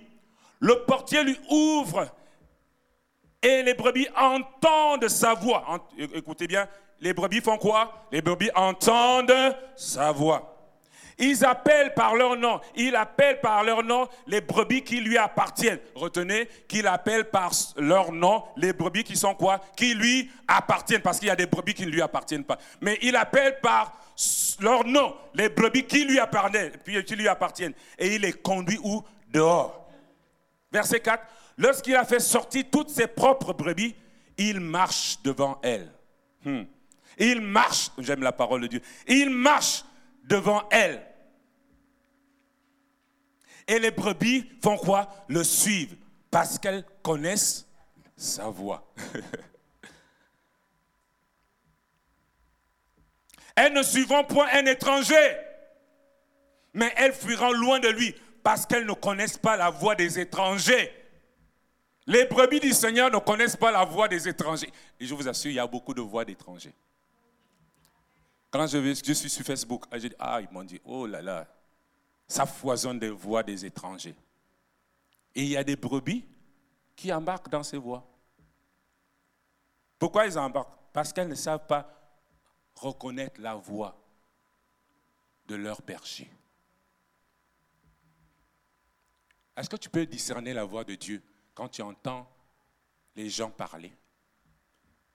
[0.60, 2.08] Le portier lui ouvre
[3.42, 5.86] et les brebis entendent sa voix.
[5.98, 6.66] Écoutez bien,
[7.00, 8.06] les brebis font quoi?
[8.10, 10.53] Les brebis entendent sa voix.
[11.18, 12.60] Ils appellent par leur nom.
[12.74, 15.78] Il appelle par leur nom les brebis qui lui appartiennent.
[15.94, 19.60] Retenez qu'il appelle par leur nom les brebis qui sont quoi?
[19.76, 21.02] Qui lui appartiennent.
[21.02, 22.58] Parce qu'il y a des brebis qui ne lui appartiennent pas.
[22.80, 23.96] Mais il appelle par
[24.60, 26.72] leur nom les brebis qui lui appartiennent.
[26.84, 27.74] Qui lui appartiennent.
[27.98, 29.02] Et il les conduit où?
[29.28, 29.88] Dehors.
[30.72, 31.22] Verset 4.
[31.58, 33.94] Lorsqu'il a fait sortir toutes ses propres brebis,
[34.36, 35.90] il marche devant elles.
[36.44, 36.64] Hmm.
[37.18, 39.84] Il marche, j'aime la parole de Dieu, il marche
[40.24, 41.04] devant elles.
[43.66, 45.08] Et les brebis font quoi?
[45.28, 45.96] Le suivent
[46.30, 47.66] parce qu'elles connaissent
[48.16, 48.86] sa voix.
[53.56, 55.36] elles ne suivront point un étranger,
[56.72, 60.92] mais elles fuiront loin de lui parce qu'elles ne connaissent pas la voix des étrangers.
[62.06, 64.70] Les brebis du Seigneur ne connaissent pas la voix des étrangers.
[65.00, 66.74] Et je vous assure, il y a beaucoup de voix d'étrangers.
[68.54, 71.44] Quand je, suis sur Facebook, je ah, ils m'ont dit, oh là là,
[72.28, 74.14] ça foisonne des voix des étrangers.
[75.34, 76.24] Et il y a des brebis
[76.94, 78.06] qui embarquent dans ces voix.
[79.98, 80.78] Pourquoi ils embarquent?
[80.92, 81.84] Parce qu'elles ne savent pas
[82.76, 84.00] reconnaître la voix
[85.48, 86.30] de leur berger.
[89.56, 91.20] Est-ce que tu peux discerner la voix de Dieu
[91.54, 92.24] quand tu entends
[93.16, 93.92] les gens parler,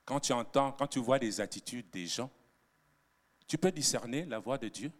[0.04, 2.30] quand tu entends, quand tu vois des attitudes des gens,
[3.50, 4.92] tu peux discerner la voix de Dieu?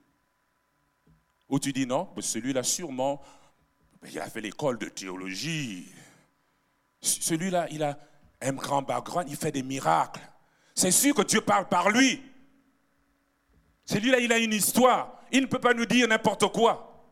[1.49, 3.23] Ou tu dis non, celui-là sûrement,
[4.03, 5.87] il a fait l'école de théologie.
[7.01, 7.97] Celui-là, il a,
[8.41, 10.21] un grand background, il fait des miracles.
[10.75, 12.21] C'est sûr que Dieu parle par lui.
[13.85, 15.23] Celui-là, il a une histoire.
[15.31, 17.09] Il ne peut pas nous dire n'importe quoi.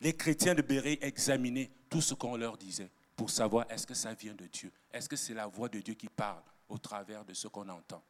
[0.00, 4.12] Les chrétiens de Béret examinaient tout ce qu'on leur disait pour savoir est-ce que ça
[4.12, 6.42] vient de Dieu, est-ce que c'est la voix de Dieu qui parle?
[6.68, 8.04] Au travers de ce qu'on entend.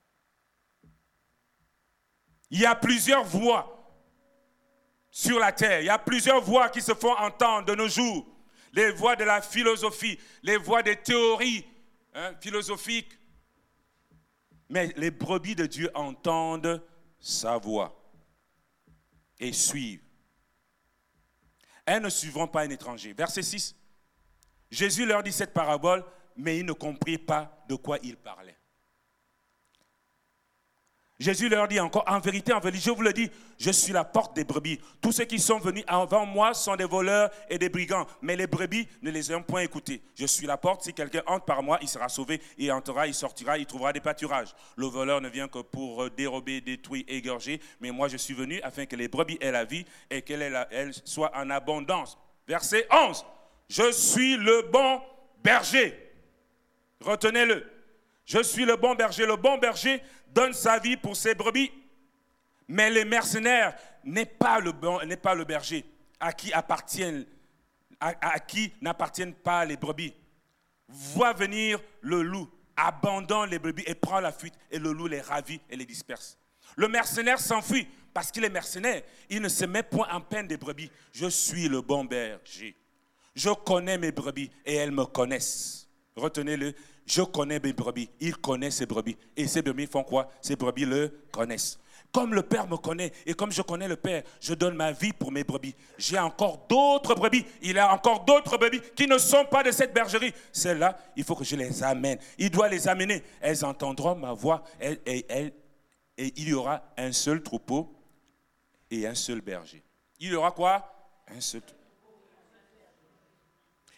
[2.50, 3.72] Il y a plusieurs voix
[5.10, 8.26] sur la terre, il y a plusieurs voix qui se font entendre de nos jours.
[8.72, 11.64] Les voix de la philosophie, les voix des théories
[12.14, 13.18] hein, philosophiques.
[14.68, 16.84] Mais les brebis de Dieu entendent
[17.18, 17.96] sa voix
[19.38, 20.02] et suivent.
[21.86, 23.12] Elles ne suivront pas un étranger.
[23.12, 23.76] Verset 6.
[24.70, 26.04] Jésus leur dit cette parabole,
[26.36, 28.56] mais ils ne comprirent pas de quoi il parlait.
[31.18, 34.04] Jésus leur dit encore, en vérité, en vérité, je vous le dis, je suis la
[34.04, 34.78] porte des brebis.
[35.00, 38.46] Tous ceux qui sont venus avant moi sont des voleurs et des brigands, mais les
[38.46, 40.02] brebis ne les ont point écoutés.
[40.14, 43.14] Je suis la porte, si quelqu'un entre par moi, il sera sauvé, il entrera, il
[43.14, 44.54] sortira, il trouvera des pâturages.
[44.76, 48.84] Le voleur ne vient que pour dérober, détruire, égorger, mais moi je suis venu afin
[48.84, 52.18] que les brebis aient la vie et qu'elles soient en abondance.
[52.46, 53.24] Verset 11,
[53.70, 55.00] je suis le bon
[55.42, 56.05] berger.
[57.00, 57.66] Retenez-le.
[58.24, 59.26] Je suis le bon berger.
[59.26, 61.70] Le bon berger donne sa vie pour ses brebis.
[62.68, 65.84] Mais les mercenaires n'est pas le bon, n'est pas le berger
[66.18, 67.26] à qui appartiennent,
[68.00, 70.14] à, qui n'appartiennent pas les brebis.
[70.88, 75.20] Voit venir le loup, abandonne les brebis et prend la fuite, et le loup les
[75.20, 76.38] ravit et les disperse.
[76.76, 79.02] Le mercenaire s'enfuit parce qu'il est mercenaire.
[79.28, 80.90] Il ne se met point en peine des brebis.
[81.12, 82.76] Je suis le bon berger.
[83.34, 85.85] Je connais mes brebis et elles me connaissent.
[86.16, 86.74] Retenez-le.
[87.06, 89.16] Je connais mes brebis, il connaît ses brebis.
[89.36, 90.28] Et ses brebis font quoi?
[90.40, 91.78] Ses brebis le connaissent.
[92.10, 95.12] Comme le Père me connaît et comme je connais le Père, je donne ma vie
[95.12, 95.74] pour mes brebis.
[95.98, 97.44] J'ai encore d'autres brebis.
[97.60, 100.32] Il a encore d'autres brebis qui ne sont pas de cette bergerie.
[100.52, 102.18] Celles-là, il faut que je les amène.
[102.38, 103.22] Il doit les amener.
[103.40, 105.52] Elles entendront ma voix et, et
[106.16, 107.92] il y aura un seul troupeau
[108.90, 109.82] et un seul berger.
[110.18, 110.90] Il y aura quoi?
[111.28, 111.82] Un seul troupeau.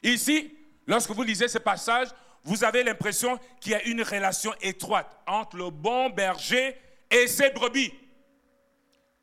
[0.03, 0.58] Ici,
[0.89, 2.09] lorsque vous lisez ce passage,
[2.43, 6.77] vous avez l'impression qu'il y a une relation étroite entre le bon berger
[7.11, 7.93] et ses brebis.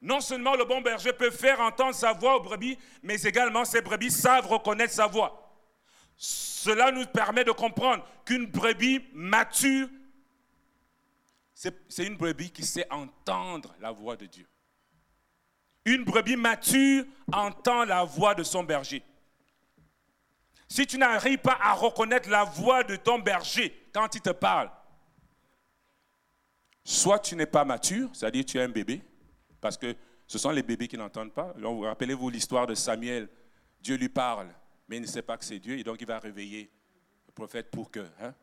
[0.01, 3.81] Non seulement le bon berger peut faire entendre sa voix aux brebis, mais également ses
[3.81, 5.41] brebis savent reconnaître sa voix.
[6.15, 9.89] Cela nous permet de comprendre qu'une brebis mature,
[11.53, 14.45] c'est une brebis qui sait entendre la voix de Dieu.
[15.85, 19.03] Une brebis mature entend la voix de son berger.
[20.67, 24.71] Si tu n'arrives pas à reconnaître la voix de ton berger quand il te parle,
[26.83, 29.01] soit tu n'es pas mature, c'est-à-dire tu es un bébé,
[29.61, 29.95] parce que
[30.27, 31.53] ce sont les bébés qui n'entendent pas.
[31.57, 33.29] vous rappelez-vous l'histoire de Samuel,
[33.79, 34.49] Dieu lui parle,
[34.87, 36.71] mais il ne sait pas que c'est Dieu, et donc il va réveiller
[37.27, 38.33] le prophète pour que, hein,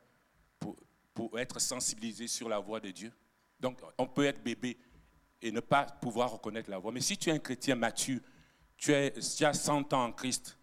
[0.59, 0.77] pour,
[1.15, 3.13] pour être sensibilisé sur la voix de Dieu.
[3.59, 4.77] Donc on peut être bébé
[5.41, 6.93] et ne pas pouvoir reconnaître la voix.
[6.93, 8.21] Mais si tu es un chrétien mature,
[8.77, 10.57] tu, es, tu as 100 ans en Christ,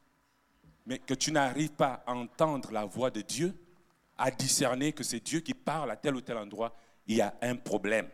[0.89, 3.53] mais que tu n'arrives pas à entendre la voix de Dieu,
[4.17, 6.75] à discerner que c'est Dieu qui parle à tel ou tel endroit,
[7.05, 8.09] il y a un problème.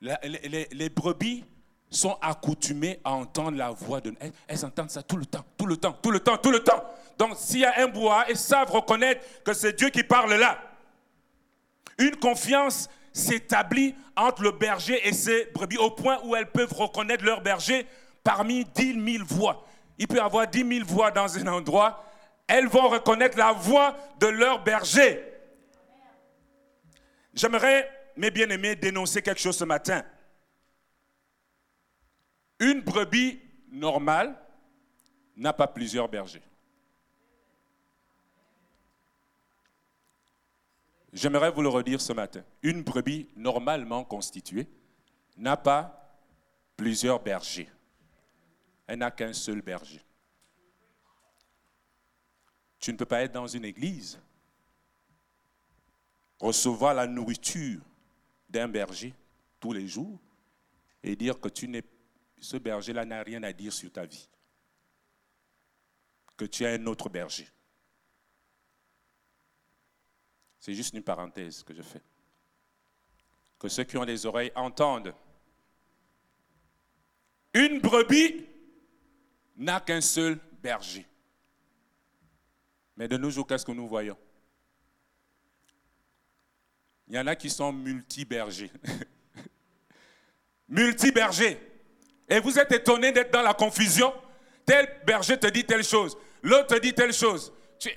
[0.00, 1.44] Les, brebis
[1.90, 5.66] sont accoutumées à entendre la voix de elles, elles entendent ça tout le temps, tout
[5.66, 6.82] le temps, tout le temps, tout le temps.
[7.18, 10.58] Donc s'il y a un bois, elles savent reconnaître que c'est Dieu qui parle là.
[11.98, 17.24] Une confiance s'établit entre le berger et ses brebis au point où elles peuvent reconnaître
[17.24, 17.86] leur berger
[18.24, 19.66] parmi dix mille voix
[19.98, 22.04] il peut y avoir dix mille voix dans un endroit,
[22.46, 25.22] elles vont reconnaître la voix de leur berger.
[27.34, 30.04] J'aimerais, mes bien-aimés, dénoncer quelque chose ce matin.
[32.58, 33.40] Une brebis
[33.70, 34.34] normale
[35.36, 36.42] n'a pas plusieurs bergers.
[41.12, 42.42] J'aimerais vous le redire ce matin.
[42.62, 44.66] Une brebis normalement constituée
[45.36, 46.18] n'a pas
[46.76, 47.68] plusieurs bergers
[48.86, 50.02] elle n'a qu'un seul berger.
[52.78, 54.18] Tu ne peux pas être dans une église,
[56.38, 57.80] recevoir la nourriture
[58.48, 59.12] d'un berger
[59.58, 60.20] tous les jours
[61.02, 61.82] et dire que tu
[62.38, 64.28] ce berger-là n'a rien à dire sur ta vie,
[66.36, 67.48] que tu as un autre berger.
[70.60, 72.02] C'est juste une parenthèse que je fais.
[73.58, 75.14] Que ceux qui ont des oreilles entendent.
[77.54, 78.46] Une brebis
[79.56, 81.06] n'a qu'un seul berger.
[82.96, 84.16] Mais de nos jours, qu'est-ce que nous voyons?
[87.08, 88.70] Il y en a qui sont multi-bergers.
[90.68, 91.60] multi-bergers.
[92.28, 94.12] Et vous êtes étonné d'être dans la confusion
[94.64, 97.52] tel berger te dit telle chose, l'autre te dit telle chose.
[97.78, 97.90] Tu,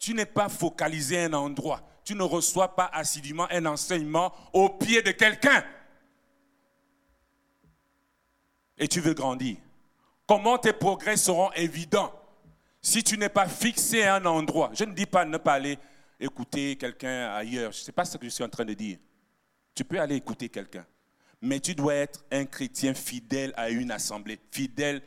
[0.00, 1.86] tu n'es pas focalisé à un endroit.
[2.02, 5.62] Tu ne reçois pas assidûment un enseignement au pied de quelqu'un.
[8.78, 9.58] Et tu veux grandir.
[10.30, 12.12] Comment tes progrès seront évidents
[12.80, 14.70] si tu n'es pas fixé à un endroit?
[14.74, 15.76] Je ne dis pas ne pas aller
[16.20, 17.74] écouter quelqu'un ailleurs.
[17.74, 18.98] Ce n'est pas ce que je suis en train de dire.
[19.74, 20.86] Tu peux aller écouter quelqu'un.
[21.42, 25.02] Mais tu dois être un chrétien fidèle à une assemblée, fidèle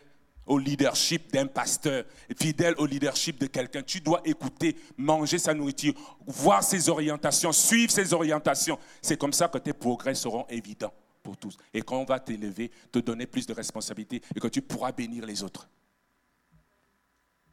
[0.45, 2.03] au leadership d'un pasteur,
[2.37, 3.81] fidèle au leadership de quelqu'un.
[3.81, 5.93] Tu dois écouter, manger sa nourriture,
[6.27, 8.77] voir ses orientations, suivre ses orientations.
[9.01, 10.91] C'est comme ça que tes progrès seront évidents
[11.23, 11.57] pour tous.
[11.73, 15.25] Et quand on va t'élever, te donner plus de responsabilités et que tu pourras bénir
[15.25, 15.67] les autres.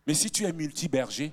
[0.06, 1.32] Mais si tu es multi-berger,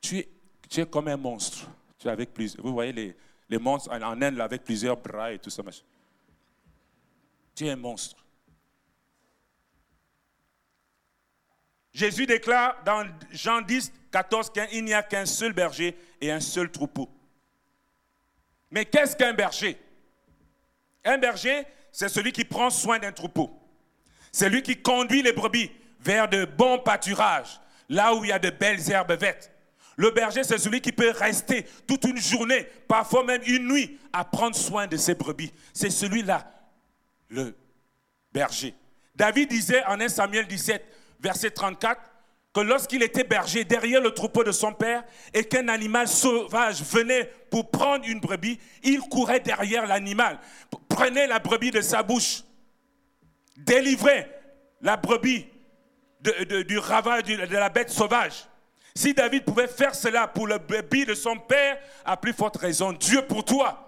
[0.00, 0.28] tu es,
[0.68, 1.70] tu es comme un monstre.
[1.98, 3.16] Tu es avec plus, vous voyez les,
[3.48, 5.62] les monstres en Inde avec plusieurs bras et tout ça.
[7.54, 8.22] Tu es un monstre.
[11.92, 16.70] Jésus déclare dans Jean 10, 14 qu'il n'y a qu'un seul berger et un seul
[16.70, 17.08] troupeau.
[18.70, 19.78] Mais qu'est-ce qu'un berger?
[21.06, 23.50] Un berger, c'est celui qui prend soin d'un troupeau.
[24.32, 28.38] C'est lui qui conduit les brebis vers de bons pâturages, là où il y a
[28.38, 29.50] de belles herbes vertes.
[29.96, 34.24] Le berger, c'est celui qui peut rester toute une journée, parfois même une nuit, à
[34.24, 35.52] prendre soin de ses brebis.
[35.72, 36.52] C'est celui-là,
[37.30, 37.56] le
[38.32, 38.74] berger.
[39.14, 40.84] David disait en 1 Samuel 17,
[41.20, 41.98] verset 34,
[42.56, 45.04] que lorsqu'il était berger derrière le troupeau de son père
[45.34, 50.38] et qu'un animal sauvage venait pour prendre une brebis, il courait derrière l'animal,
[50.88, 52.44] prenait la brebis de sa bouche,
[53.58, 54.30] délivrait
[54.80, 55.46] la brebis
[56.66, 58.46] du ravage de la bête sauvage.
[58.94, 62.94] Si David pouvait faire cela pour le brebis de son père, à plus forte raison,
[62.94, 63.85] Dieu pour toi.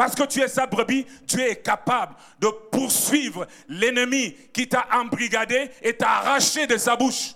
[0.00, 5.70] Parce que tu es sa brebis, Dieu est capable de poursuivre l'ennemi qui t'a embrigadé
[5.82, 7.34] et t'a arraché de sa bouche.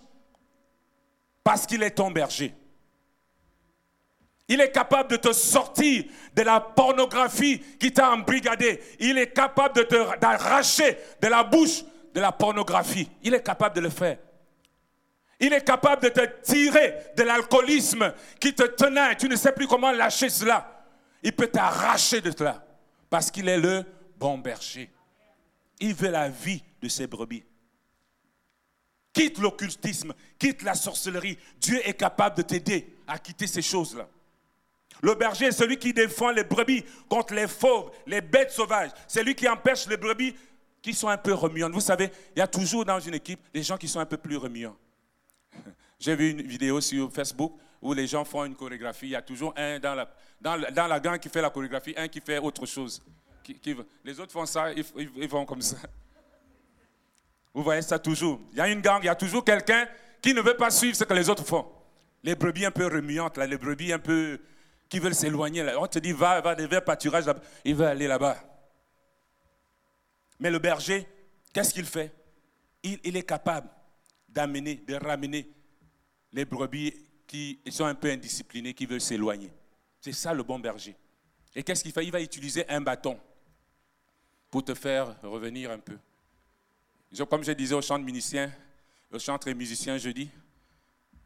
[1.42, 2.54] Parce qu'il est ton berger.
[4.48, 6.04] Il est capable de te sortir
[6.34, 8.80] de la pornographie qui t'a embrigadé.
[8.98, 11.82] Il est capable de te d'arracher de la bouche
[12.14, 13.10] de la pornographie.
[13.22, 14.16] Il est capable de le faire.
[15.38, 19.16] Il est capable de te tirer de l'alcoolisme qui te tenait.
[19.16, 20.73] Tu ne sais plus comment lâcher cela
[21.24, 22.64] il peut t'arracher de cela
[23.10, 23.84] parce qu'il est le
[24.18, 24.90] bon berger.
[25.80, 27.44] Il veut la vie de ses brebis.
[29.12, 31.38] Quitte l'occultisme, quitte la sorcellerie.
[31.58, 34.08] Dieu est capable de t'aider à quitter ces choses-là.
[35.02, 38.90] Le berger est celui qui défend les brebis contre les fauves, les bêtes sauvages.
[39.08, 40.34] C'est lui qui empêche les brebis
[40.82, 41.72] qui sont un peu remuantes.
[41.72, 44.18] Vous savez, il y a toujours dans une équipe des gens qui sont un peu
[44.18, 44.76] plus remuants.
[45.98, 47.54] J'ai vu une vidéo sur Facebook
[47.84, 49.06] où les gens font une chorégraphie.
[49.06, 52.20] Il y a toujours un dans la, dans, gang qui fait la chorégraphie, un qui
[52.20, 53.00] fait autre chose.
[54.02, 55.76] Les autres font ça, ils, vont comme ça.
[57.52, 58.40] Vous voyez ça toujours.
[58.52, 59.86] Il y a une gang, il y a toujours quelqu'un
[60.20, 61.70] qui ne veut pas suivre ce que les autres font.
[62.22, 64.40] Les brebis un peu remuantes, là, les brebis un peu
[64.88, 65.62] qui veulent s'éloigner.
[65.76, 67.24] On te dit, va, va vers pâturage,
[67.66, 68.38] il veut aller là-bas.
[70.40, 71.06] Mais le berger,
[71.52, 72.14] qu'est-ce qu'il fait?
[72.82, 73.68] Il, est capable
[74.28, 75.50] d'amener, de ramener
[76.32, 79.50] les brebis qui sont un peu indisciplinés, qui veulent s'éloigner.
[80.00, 80.96] C'est ça le bon berger.
[81.54, 82.04] Et qu'est-ce qu'il fait?
[82.04, 83.18] Il va utiliser un bâton
[84.50, 85.98] pour te faire revenir un peu.
[87.28, 88.52] Comme je disais au chant de musicien,
[89.10, 90.28] au chantre et musicien jeudi,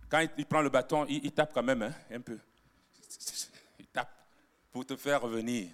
[0.08, 2.38] quand il prend le bâton, il, tape quand même hein, un peu.
[3.78, 4.10] Il tape
[4.70, 5.68] pour te faire revenir.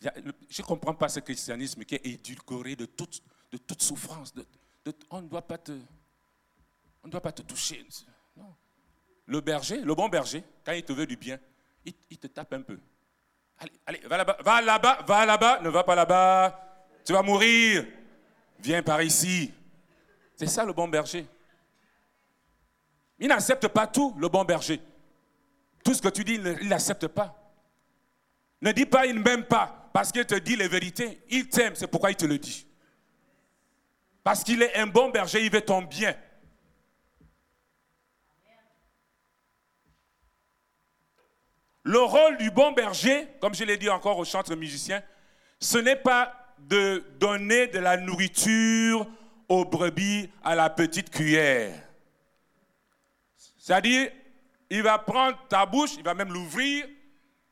[0.00, 0.08] Je
[0.62, 4.32] ne comprends pas ce christianisme qui est édulcoré de toute, de toute souffrance.
[5.10, 5.72] on ne doit pas te,
[7.02, 7.86] on ne doit pas te toucher.
[8.36, 8.54] Non.
[9.30, 11.38] Le berger, le bon berger, quand il te veut du bien,
[11.84, 12.80] il, te tape un peu.
[13.58, 16.88] Allez, allez, va là-bas, va là-bas, va là-bas, ne va pas là-bas.
[17.04, 17.86] Tu vas mourir.
[18.58, 19.52] Viens par ici.
[20.34, 21.28] C'est ça le bon berger.
[23.20, 24.80] Il n'accepte pas tout, le bon berger.
[25.84, 27.32] Tout ce que tu dis, il n'accepte pas.
[28.60, 31.22] Ne dis pas il ne m'aime pas, parce qu'il te dit les vérités.
[31.30, 32.66] Il t'aime, c'est pourquoi il te le dit.
[34.24, 36.16] Parce qu'il est un bon berger, il veut ton bien.
[41.90, 45.02] Le rôle du bon berger, comme je l'ai dit encore au chantre musicien,
[45.58, 49.04] ce n'est pas de donner de la nourriture
[49.48, 51.74] aux brebis à la petite cuillère.
[53.58, 54.08] C'est-à-dire,
[54.70, 56.86] il va prendre ta bouche, il va même l'ouvrir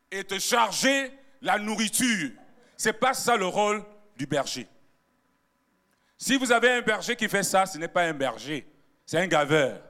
[0.09, 1.11] et te charger
[1.43, 2.30] la nourriture.
[2.76, 3.84] Ce n'est pas ça le rôle
[4.16, 4.68] du berger.
[6.16, 8.64] Si vous avez un berger qui fait ça, ce n'est pas un berger,
[9.05, 9.82] c'est un gaveur.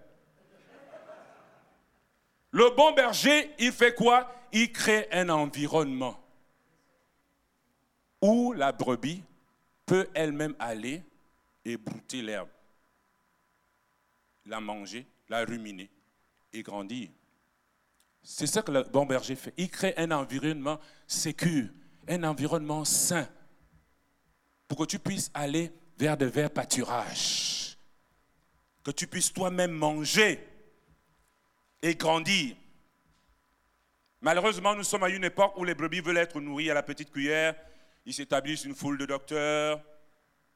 [2.51, 4.37] Le bon berger, il fait quoi?
[4.53, 6.19] Il crée un environnement
[8.21, 9.23] où la brebis
[9.87, 11.03] peut elle-même aller
[11.65, 12.49] ébrouter l'herbe,
[14.47, 15.91] la manger, la ruminer
[16.53, 17.11] et grandir.
[18.23, 19.55] C'est ce que le bon berger fait.
[19.57, 21.69] Il crée un environnement sécur,
[22.09, 23.29] un environnement sain,
[24.67, 27.79] pour que tu puisses aller vers de verts pâturages,
[28.85, 30.47] que tu puisses toi-même manger
[31.83, 32.57] et grandir.
[34.21, 37.11] Malheureusement, nous sommes à une époque où les brebis veulent être nourries à la petite
[37.11, 37.55] cuillère.
[38.05, 39.81] Ils s'établissent une foule de docteurs,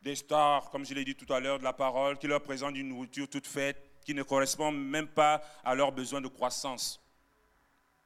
[0.01, 2.77] des stars, comme je l'ai dit tout à l'heure, de la parole, qui leur présentent
[2.77, 7.01] une nourriture toute faite, qui ne correspond même pas à leurs besoins de croissance.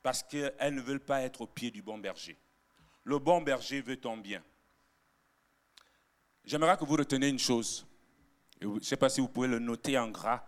[0.03, 2.37] Parce qu'elles ne veulent pas être au pied du bon berger.
[3.05, 4.43] Le bon berger veut ton bien.
[6.45, 7.87] J'aimerais que vous reteniez une chose.
[8.61, 10.45] Je ne sais pas si vous pouvez le noter en gras.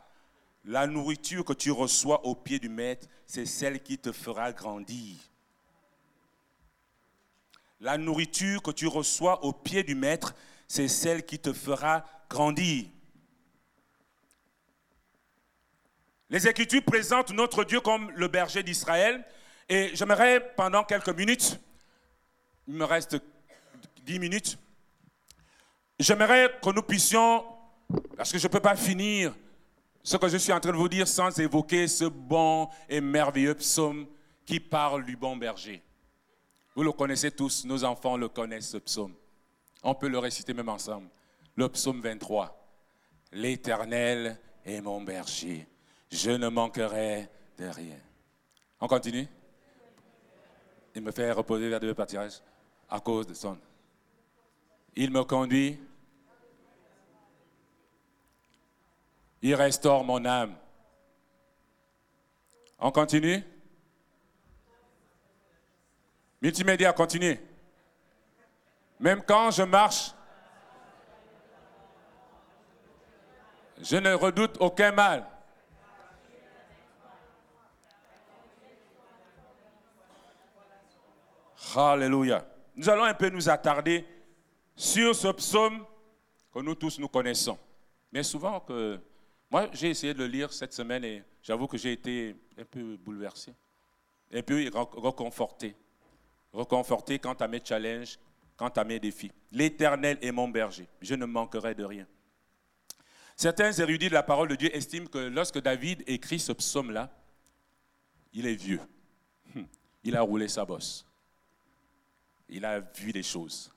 [0.69, 5.17] La nourriture que tu reçois au pied du maître, c'est celle qui te fera grandir.
[7.81, 10.35] La nourriture que tu reçois au pied du maître,
[10.67, 12.85] c'est celle qui te fera grandir.
[16.29, 19.25] Les Écritures présentent notre Dieu comme le berger d'Israël.
[19.71, 21.59] Et j'aimerais, pendant quelques minutes,
[22.67, 23.17] il me reste
[24.03, 24.59] dix minutes,
[25.99, 27.43] j'aimerais que nous puissions,
[28.19, 29.35] parce que je ne peux pas finir
[30.03, 33.55] ce que je suis en train de vous dire sans évoquer ce bon et merveilleux
[33.55, 34.07] psaume
[34.47, 35.83] qui parle du bon berger.
[36.75, 39.15] Vous le connaissez tous, nos enfants le connaissent, ce psaume.
[39.83, 41.09] On peut le réciter même ensemble.
[41.57, 42.55] Le psaume 23.
[43.33, 45.67] L'Éternel est mon berger.
[46.11, 47.29] Je ne manquerai
[47.59, 47.99] de rien.
[48.81, 49.27] On continue?
[50.95, 52.41] Il me fait reposer vers deux pâturages
[52.89, 53.59] à cause de son.
[54.97, 55.79] Il me conduit
[59.43, 60.57] Il restaure mon âme.
[62.79, 63.43] On continue?
[66.41, 67.39] Multimédia, continue.
[69.01, 70.13] Même quand je marche,
[73.81, 75.27] je ne redoute aucun mal.
[81.77, 82.45] Alléluia.
[82.75, 84.07] Nous allons un peu nous attarder
[84.75, 85.85] sur ce psaume
[86.53, 87.59] que nous tous nous connaissons.
[88.11, 89.01] Mais souvent que
[89.51, 92.97] moi, j'ai essayé de le lire cette semaine et j'avoue que j'ai été un peu
[92.99, 93.55] bouleversé,
[94.33, 95.75] un peu reconforté.
[96.53, 98.19] Reconforté quant à mes challenges,
[98.57, 99.33] quant à mes défis.
[99.53, 102.07] L'Éternel est mon berger, je ne manquerai de rien.
[103.37, 107.11] Certains érudits de la parole de Dieu estiment que lorsque David écrit ce psaume-là,
[108.33, 108.81] il est vieux.
[109.55, 109.67] Hum,
[110.05, 111.07] il a roulé sa bosse.
[112.49, 113.73] Il a vu des choses.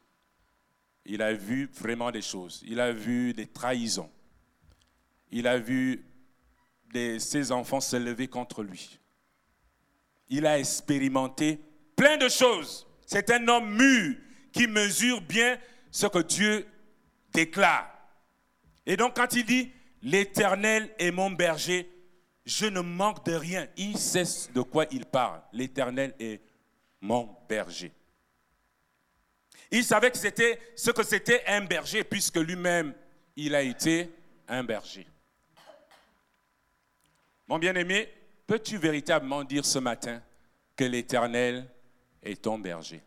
[1.05, 2.61] Il a vu vraiment des choses.
[2.65, 4.09] Il a vu des trahisons
[5.31, 6.05] il a vu
[7.19, 8.99] ses enfants se lever contre lui.
[10.29, 11.59] Il a expérimenté
[11.95, 12.87] plein de choses.
[13.05, 14.15] C'est un homme mûr
[14.51, 15.57] qui mesure bien
[15.89, 16.67] ce que Dieu
[17.33, 17.89] déclare.
[18.85, 19.71] Et donc quand il dit,
[20.01, 21.89] l'Éternel est mon berger,
[22.45, 25.41] je ne manque de rien, il sait de quoi il parle.
[25.53, 26.41] L'Éternel est
[26.99, 27.93] mon berger.
[29.69, 32.93] Il savait que c'était ce que c'était un berger, puisque lui-même,
[33.37, 34.11] il a été
[34.47, 35.07] un berger.
[37.51, 38.07] Mon bien-aimé,
[38.47, 40.21] peux-tu véritablement dire ce matin
[40.73, 41.69] que l'Éternel
[42.23, 43.01] est ton berger?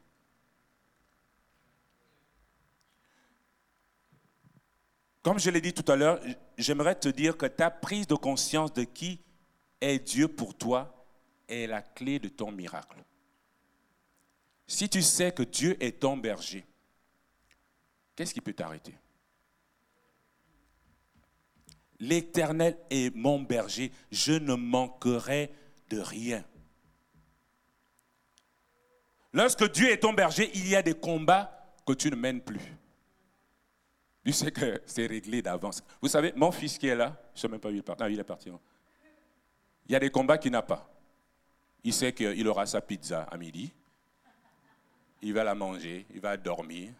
[5.23, 6.21] Comme je l'ai dit tout à l'heure,
[6.59, 9.19] j'aimerais te dire que ta prise de conscience de qui
[9.81, 11.07] est Dieu pour toi
[11.49, 13.03] est la clé de ton miracle.
[14.67, 16.67] Si tu sais que Dieu est ton berger,
[18.15, 18.95] qu'est-ce qui peut t'arrêter?
[22.01, 25.51] L'Éternel est mon berger, je ne manquerai
[25.91, 26.45] de rien.
[29.33, 32.61] Lorsque Dieu est ton berger, il y a des combats que tu ne mènes plus.
[34.25, 35.83] Tu sais que c'est réglé d'avance.
[36.01, 37.83] Vous savez, mon fils qui est là, je ne sais même pas où il est
[37.83, 38.05] parti.
[38.11, 38.51] il est parti.
[39.87, 40.89] Il y a des combats qu'il n'a pas.
[41.83, 43.71] Il sait qu'il aura sa pizza à midi.
[45.21, 46.91] Il va la manger, il va dormir.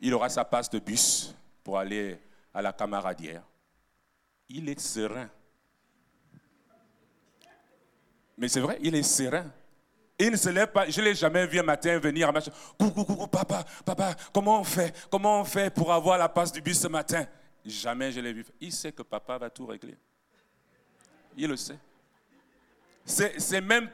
[0.00, 2.18] Il aura sa passe de bus pour aller
[2.52, 3.42] à la camaradière
[4.48, 5.28] il est serein.
[8.36, 9.50] Mais c'est vrai, il est serein.
[10.18, 10.88] Il ne se lève pas.
[10.88, 12.40] Je ne l'ai jamais vu un matin venir à ma
[12.78, 16.60] Coucou, coucou, papa, papa, comment on fait Comment on fait pour avoir la passe du
[16.60, 17.26] bus ce matin?
[17.64, 18.44] Jamais je l'ai vu.
[18.60, 19.96] Il sait que papa va tout régler.
[21.36, 21.78] Il le sait.
[23.04, 23.90] C'est même,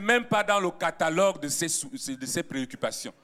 [0.00, 3.14] même pas dans le catalogue de ses, préoccupations.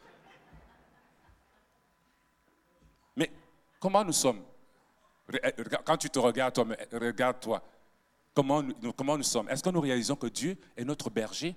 [3.15, 3.31] Mais
[3.79, 4.43] comment nous sommes?
[5.85, 7.63] Quand tu te regardes, toi, regarde-toi.
[8.35, 8.63] Comment,
[8.97, 11.57] comment nous sommes Est-ce que nous réalisons que Dieu est notre berger?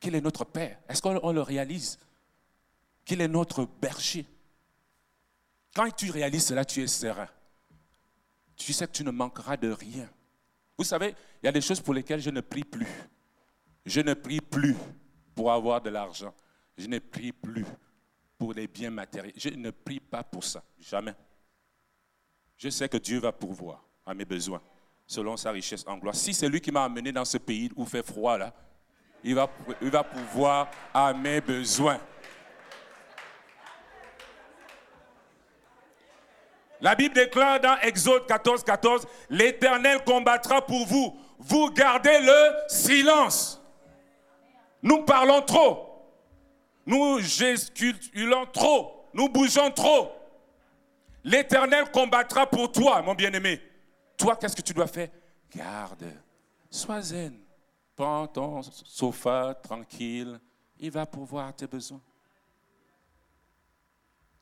[0.00, 0.78] Qu'il est notre Père?
[0.88, 1.98] Est-ce qu'on le réalise?
[3.04, 4.26] Qu'il est notre berger?
[5.74, 7.28] Quand tu réalises cela, tu es serein.
[8.56, 10.08] tu sais que tu ne manqueras de rien.
[10.78, 12.86] Vous savez, il y a des choses pour lesquelles je ne prie plus.
[13.84, 14.76] Je ne prie plus
[15.34, 16.34] pour avoir de l'argent.
[16.76, 17.64] Je ne prie plus
[18.38, 19.34] pour les biens matériels.
[19.36, 21.14] Je ne prie pas pour ça, jamais.
[22.62, 24.62] Je sais que Dieu va pourvoir à mes besoins
[25.04, 26.14] selon sa richesse en gloire.
[26.14, 28.54] Si c'est lui qui m'a amené dans ce pays où fait froid là,
[29.24, 29.50] il va,
[29.80, 31.98] il va pouvoir à mes besoins.
[36.80, 41.18] La Bible déclare dans Exode 14, 14, l'Éternel combattra pour vous.
[41.40, 43.60] Vous gardez le silence.
[44.84, 46.14] Nous parlons trop.
[46.86, 49.08] Nous gesticulons trop.
[49.14, 50.12] Nous bougeons trop.
[51.24, 53.60] L'Éternel combattra pour toi, mon bien-aimé.
[54.16, 55.08] Toi, qu'est-ce que tu dois faire?
[55.54, 56.12] Garde.
[56.70, 57.38] Sois zen.
[57.94, 60.40] Prends ton sofa tranquille.
[60.78, 62.00] Il va pourvoir tes besoins.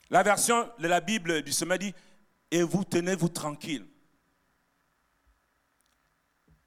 [0.09, 1.95] La version de la Bible du sommet dit
[2.51, 3.87] et vous tenez-vous tranquille.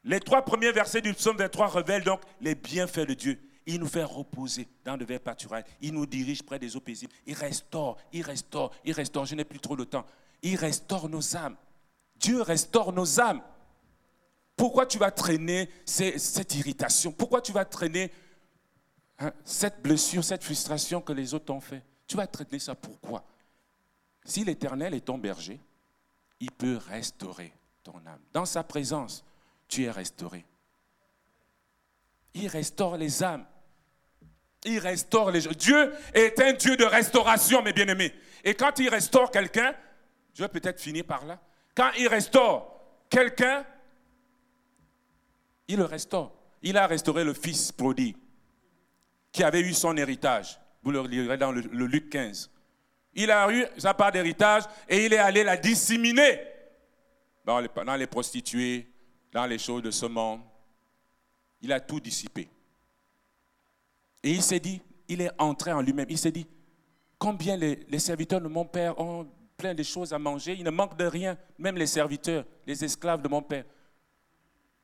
[0.04, 3.40] Les trois premiers versets du psaume 23 révèlent donc les bienfaits de Dieu.
[3.66, 5.64] Il nous fait reposer dans de verts pâturages.
[5.82, 7.14] Il nous dirige près des eaux paisibles.
[7.26, 9.26] Il restaure, il restaure, il restaure.
[9.26, 10.06] Je n'ai plus trop de temps.
[10.42, 11.56] Il restaure nos âmes.
[12.18, 13.42] Dieu restaure nos âmes.
[14.56, 17.12] Pourquoi tu vas traîner cette irritation?
[17.12, 18.12] Pourquoi tu vas traîner
[19.20, 21.84] hein, cette blessure, cette frustration que les autres t'ont fait?
[22.06, 23.24] Tu vas traîner ça pourquoi?
[24.26, 25.60] Si l'Éternel est ton berger,
[26.40, 27.54] il peut restaurer
[27.84, 28.22] ton âme.
[28.32, 29.24] Dans sa présence,
[29.68, 30.46] tu es restauré.
[32.34, 33.46] Il restaure les âmes.
[34.66, 35.52] Il restaure les gens.
[35.52, 38.14] Dieu est un Dieu de restauration, mes bien-aimés.
[38.44, 39.74] Et quand il restaure quelqu'un,
[40.34, 41.40] je vais peut-être finir par là.
[41.76, 42.74] Quand il restaure
[43.10, 43.66] quelqu'un,
[45.68, 46.34] il le restaure.
[46.62, 48.16] Il a restauré le fils prodigue
[49.32, 50.60] qui avait eu son héritage.
[50.82, 52.50] Vous le lirez dans le, Luc 15.
[53.16, 56.42] Il a eu sa part d'héritage et il est allé la disséminer
[57.46, 58.88] dans les prostituées,
[59.32, 60.42] dans les choses de ce monde.
[61.62, 62.50] Il a tout dissipé.
[64.24, 66.08] Et il s'est dit, il est entré en lui-même.
[66.10, 66.48] Il s'est dit,
[67.20, 70.98] combien les, serviteurs de mon père ont plein de choses à manger, il ne manque
[70.98, 73.66] de rien, même les serviteurs, les esclaves de mon père.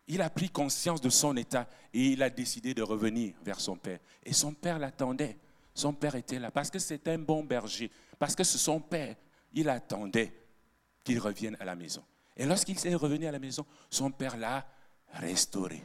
[0.08, 3.76] Il a pris conscience de son état et il a décidé de revenir vers son
[3.76, 4.00] père.
[4.24, 5.38] Et son père l'attendait.
[5.74, 9.16] Son père était là parce que c'était un bon berger, parce que c'est son père.
[9.54, 10.34] Il attendait
[11.04, 12.04] qu'il revienne à la maison.
[12.36, 14.66] Et lorsqu'il s'est revenu à la maison, son père l'a
[15.14, 15.82] restauré.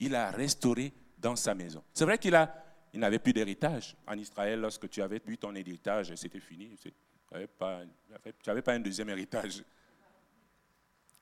[0.00, 0.92] Il a restauré
[1.24, 1.82] dans sa maison.
[1.94, 2.54] C'est vrai qu'il a,
[2.92, 3.96] il n'avait plus d'héritage.
[4.06, 6.76] En Israël, lorsque tu avais eu ton héritage, c'était fini.
[6.76, 6.92] Tu
[7.32, 7.80] n'avais pas,
[8.72, 9.64] un deuxième héritage.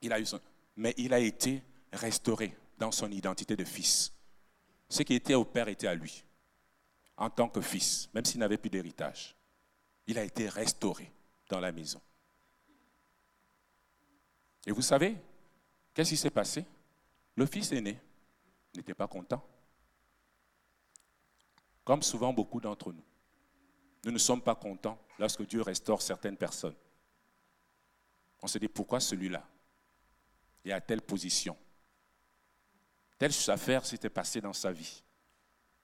[0.00, 0.40] Il a eu son,
[0.76, 4.12] mais il a été restauré dans son identité de fils.
[4.88, 6.24] Ce qui était au père était à lui
[7.16, 9.36] en tant que fils, même s'il n'avait plus d'héritage.
[10.08, 11.12] Il a été restauré
[11.48, 12.00] dans la maison.
[14.66, 15.16] Et vous savez,
[15.94, 16.66] qu'est-ce qui s'est passé?
[17.36, 18.00] Le fils aîné
[18.74, 19.46] n'était pas content.
[21.84, 23.04] Comme souvent beaucoup d'entre nous.
[24.04, 26.74] Nous ne sommes pas contents lorsque Dieu restaure certaines personnes.
[28.40, 29.46] On se dit pourquoi celui-là
[30.64, 31.56] est à telle position?
[33.18, 35.02] Telle affaire s'était passée dans sa vie.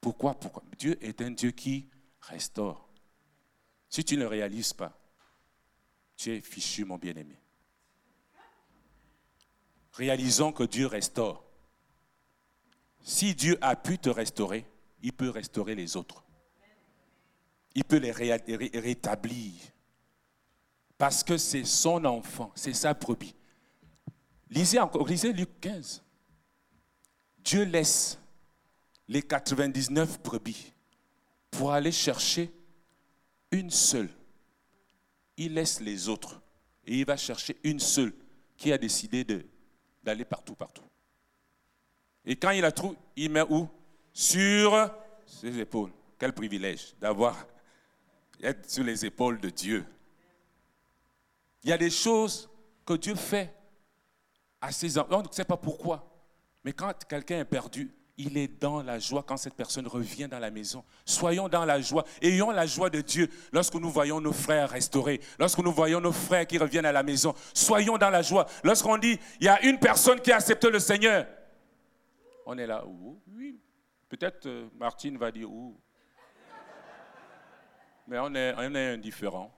[0.00, 0.62] Pourquoi Pourquoi?
[0.76, 1.88] Dieu est un Dieu qui
[2.20, 2.88] restaure.
[3.88, 4.98] Si tu ne réalises pas,
[6.16, 7.40] tu es fichu, mon bien-aimé.
[9.92, 11.44] Réalisons que Dieu restaure.
[13.02, 14.66] Si Dieu a pu te restaurer,
[15.02, 16.24] il peut restaurer les autres.
[17.74, 19.52] Il peut les rétablir.
[20.96, 23.34] Parce que c'est son enfant, c'est sa brebis.
[24.50, 26.02] Lisez encore, lisez Luc 15.
[27.38, 28.18] Dieu laisse
[29.06, 30.72] les 99 brebis
[31.50, 32.52] pour aller chercher
[33.52, 34.10] une seule.
[35.36, 36.42] Il laisse les autres
[36.84, 38.12] et il va chercher une seule
[38.56, 39.24] qui a décidé
[40.02, 40.82] d'aller partout, partout.
[42.24, 43.68] Et quand il la trouve, il met où?
[44.20, 44.90] Sur
[45.24, 45.92] ses épaules.
[46.18, 47.36] Quel privilège d'avoir
[48.42, 49.84] être sur les épaules de Dieu.
[51.62, 52.50] Il y a des choses
[52.84, 53.54] que Dieu fait
[54.60, 55.20] à ses enfants.
[55.20, 56.04] On ne sait pas pourquoi.
[56.64, 60.40] Mais quand quelqu'un est perdu, il est dans la joie quand cette personne revient dans
[60.40, 60.82] la maison.
[61.04, 62.02] Soyons dans la joie.
[62.20, 66.10] Ayons la joie de Dieu lorsque nous voyons nos frères restaurés, lorsque nous voyons nos
[66.10, 67.36] frères qui reviennent à la maison.
[67.54, 68.46] Soyons dans la joie.
[68.64, 71.24] Lorsqu'on dit, il y a une personne qui a accepté le Seigneur.
[72.46, 73.60] On est là, oui.
[74.08, 75.78] Peut-être euh, Martine va dire, où.
[78.06, 79.54] Mais on est, on est indifférent.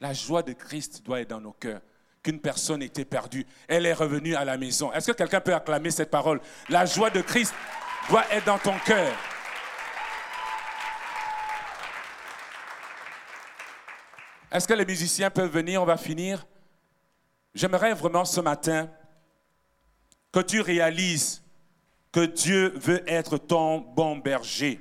[0.00, 1.80] La joie de Christ doit être dans nos cœurs
[2.24, 3.46] qu'une personne était perdue.
[3.68, 4.92] Elle est revenue à la maison.
[4.92, 6.40] Est-ce que quelqu'un peut acclamer cette parole?
[6.68, 7.54] La joie de Christ
[8.08, 9.14] doit être dans ton cœur.
[14.50, 15.82] Est-ce que les musiciens peuvent venir?
[15.82, 16.46] On va finir.
[17.54, 18.88] J'aimerais vraiment ce matin
[20.32, 21.43] que tu réalises
[22.14, 24.80] que Dieu veut être ton bon berger.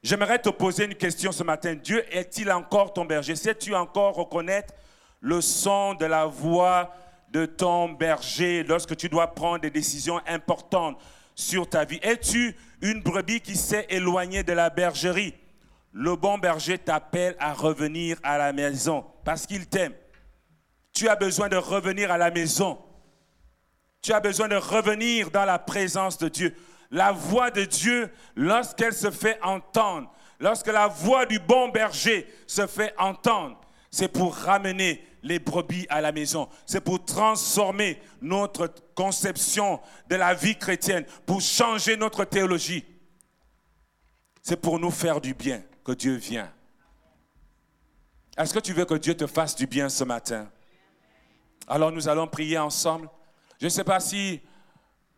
[0.00, 1.74] J'aimerais te poser une question ce matin.
[1.74, 3.34] Dieu est-il encore ton berger?
[3.34, 4.72] Sais-tu encore reconnaître
[5.20, 6.94] le son de la voix
[7.32, 10.96] de ton berger lorsque tu dois prendre des décisions importantes
[11.34, 11.98] sur ta vie?
[12.00, 15.34] Es-tu une brebis qui s'est éloignée de la bergerie?
[15.92, 19.94] Le bon berger t'appelle à revenir à la maison parce qu'il t'aime.
[20.92, 22.78] Tu as besoin de revenir à la maison.
[24.02, 26.54] Tu as besoin de revenir dans la présence de Dieu.
[26.90, 32.66] La voix de Dieu, lorsqu'elle se fait entendre, lorsque la voix du bon berger se
[32.66, 36.48] fait entendre, c'est pour ramener les brebis à la maison.
[36.64, 42.84] C'est pour transformer notre conception de la vie chrétienne, pour changer notre théologie.
[44.42, 46.50] C'est pour nous faire du bien que Dieu vient.
[48.36, 50.48] Est-ce que tu veux que Dieu te fasse du bien ce matin?
[51.66, 53.10] Alors nous allons prier ensemble.
[53.58, 54.40] Je ne sais pas si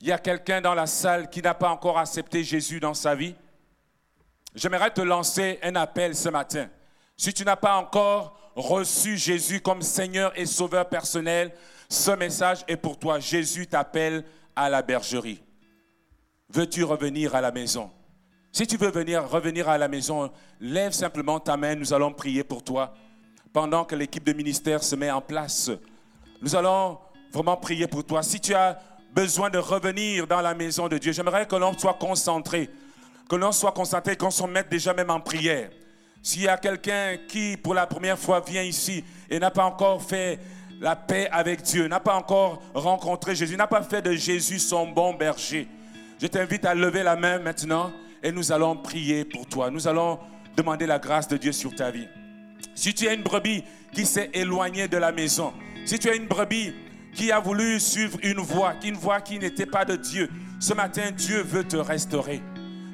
[0.01, 3.14] il y a quelqu'un dans la salle qui n'a pas encore accepté Jésus dans sa
[3.14, 3.34] vie.
[4.55, 6.68] J'aimerais te lancer un appel ce matin.
[7.16, 11.53] Si tu n'as pas encore reçu Jésus comme Seigneur et Sauveur personnel,
[11.88, 13.18] ce message est pour toi.
[13.18, 14.24] Jésus t'appelle
[14.57, 15.43] à la bergerie.
[16.49, 17.91] Veux-tu revenir à la maison?
[18.53, 22.43] Si tu veux venir, revenir à la maison, lève simplement ta main, nous allons prier
[22.43, 22.95] pour toi.
[23.53, 25.70] Pendant que l'équipe de ministère se met en place,
[26.41, 26.99] nous allons
[27.33, 28.22] vraiment prier pour toi.
[28.22, 28.78] Si tu as
[29.12, 32.70] besoin de revenir dans la maison de Dieu, j'aimerais que l'on soit concentré,
[33.28, 35.70] que l'on soit concentré, qu'on se mette déjà même en prière.
[36.22, 40.03] S'il y a quelqu'un qui, pour la première fois, vient ici et n'a pas encore
[40.03, 40.39] fait
[40.81, 44.87] la paix avec Dieu, n'a pas encore rencontré Jésus, n'a pas fait de Jésus son
[44.87, 45.68] bon berger,
[46.20, 47.91] je t'invite à lever la main maintenant
[48.22, 49.70] et nous allons prier pour toi.
[49.70, 50.18] Nous allons
[50.57, 52.09] demander la grâce de Dieu sur ta vie.
[52.74, 53.64] Si tu es une brebis
[53.95, 55.55] qui s'est éloignée de la maison,
[55.87, 56.74] si tu es une brebis
[57.14, 61.11] qui a voulu suivre une voie, une voie qui n'était pas de Dieu, ce matin,
[61.11, 62.42] Dieu veut te restaurer.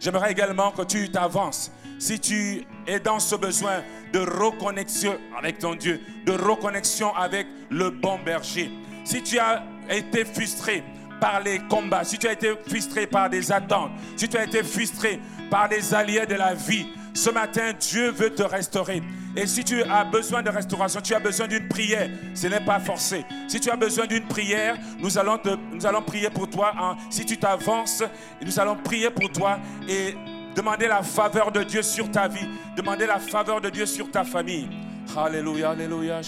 [0.01, 1.73] J'aimerais également que tu t'avances.
[1.99, 7.91] Si tu es dans ce besoin de reconnexion avec ton Dieu, de reconnexion avec le
[7.91, 8.71] bon berger,
[9.05, 10.85] si tu as été frustré
[11.21, 14.63] par les combats, si tu as été frustré par des attentes, si tu as été
[14.63, 16.87] frustré par les alliés de la vie,
[17.17, 19.03] ce matin, Dieu veut te restaurer.
[19.37, 22.79] Et si tu as besoin de restauration, tu as besoin d'une prière, ce n'est pas
[22.79, 23.25] forcé.
[23.49, 25.39] Si tu as besoin d'une prière, nous allons,
[25.73, 26.97] nous allons prier pour toi.
[27.11, 28.03] Si tu t'avances,
[28.45, 29.59] nous allons prier pour toi
[29.89, 30.15] et
[30.55, 32.49] demander la faveur de Dieu sur ta vie.
[32.77, 34.69] Demander la faveur de Dieu sur ta famille.
[35.17, 36.21] Alléluia, Alléluia.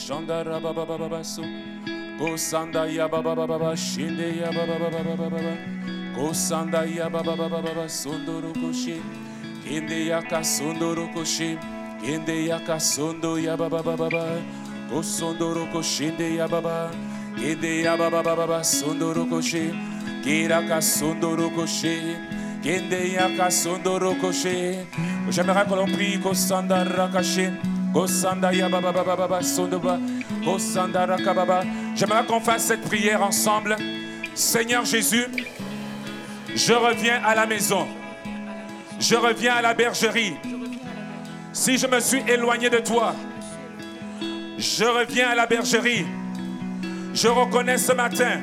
[9.69, 11.59] Kende ya kasondoro koshi
[12.01, 14.25] Kende ya kasondo ya baba baba baba
[14.91, 16.91] Kosondoro koshinde ya baba
[17.37, 19.71] Kende ya baba baba baba sondoro koshi
[20.25, 22.17] Kira kasondoro koshi
[22.63, 24.87] Kende ya kasondoro koshi
[25.31, 27.53] J'aimerais que l'on prie Kosanda rakashi
[27.93, 30.01] Kosanda ya baba baba baba sondoba
[30.45, 31.63] Kosanda rakababa
[31.95, 33.77] J'aimerais qu'on fasse cette prière ensemble.
[34.33, 35.27] Seigneur Jésus,
[36.55, 37.89] je reviens à la maison.
[39.01, 40.35] Je reviens à la bergerie.
[41.53, 43.15] Si je me suis éloigné de toi,
[44.59, 46.05] je reviens à la bergerie.
[47.15, 48.41] Je reconnais ce matin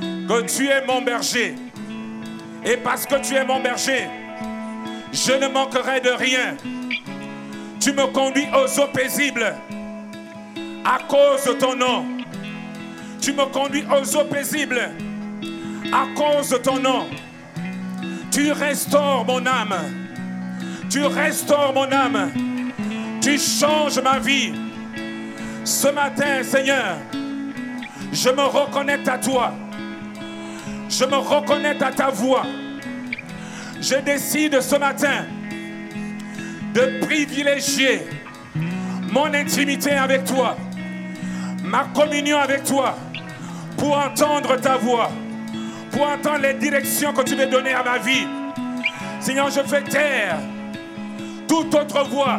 [0.00, 1.54] que tu es mon berger.
[2.64, 4.08] Et parce que tu es mon berger,
[5.12, 6.56] je ne manquerai de rien.
[7.80, 9.54] Tu me conduis aux eaux paisibles
[10.84, 12.04] à cause de ton nom.
[13.20, 14.90] Tu me conduis aux eaux paisibles
[15.92, 17.06] à cause de ton nom.
[18.38, 19.74] Tu restaures mon âme.
[20.88, 22.30] Tu restaures mon âme.
[23.20, 24.52] Tu changes ma vie.
[25.64, 26.98] Ce matin, Seigneur,
[28.12, 29.52] je me reconnais à toi.
[30.88, 32.44] Je me reconnais à ta voix.
[33.80, 35.24] Je décide ce matin
[36.74, 38.06] de privilégier
[39.10, 40.56] mon intimité avec toi,
[41.64, 42.96] ma communion avec toi
[43.76, 45.10] pour entendre ta voix,
[45.98, 48.24] pour entendre les directions que tu veux donner à ma vie.
[49.18, 50.38] Seigneur, je fais taire
[51.48, 52.38] toute autre voix.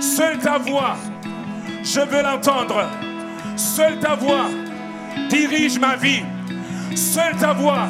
[0.00, 0.94] Seule ta voix,
[1.82, 2.88] je veux l'entendre.
[3.56, 4.46] Seule ta voix
[5.28, 6.22] dirige ma vie.
[6.94, 7.88] Seule ta voix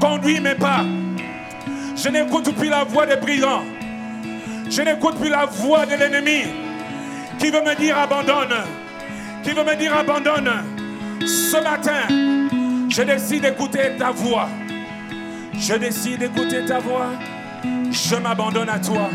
[0.00, 0.80] conduit mes pas.
[1.94, 3.64] Je n'écoute plus la voix des brigands.
[4.70, 6.44] Je n'écoute plus la voix de l'ennemi
[7.38, 8.64] qui veut me dire abandonne.
[9.42, 10.50] Qui veut me dire abandonne.
[11.26, 12.43] Ce matin,
[12.96, 14.48] je décide d'écouter ta voix.
[15.58, 17.10] Je décide d'écouter ta voix.
[17.90, 19.10] Je m'abandonne à toi.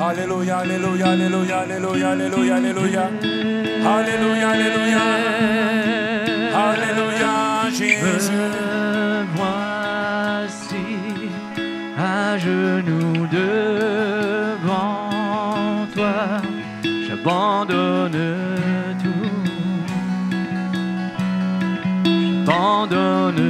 [0.00, 3.10] Alléluia, Alléluia, Alléluia, Alléluia, Alléluia, Alléluia.
[3.84, 5.02] Alléluia, Alléluia.
[6.54, 8.30] Alléluia, Jésus.
[9.34, 10.86] Voici
[11.98, 15.10] à genoux devant
[15.94, 16.40] toi,
[17.08, 18.45] j'abandonne
[22.88, 23.45] j'abandonne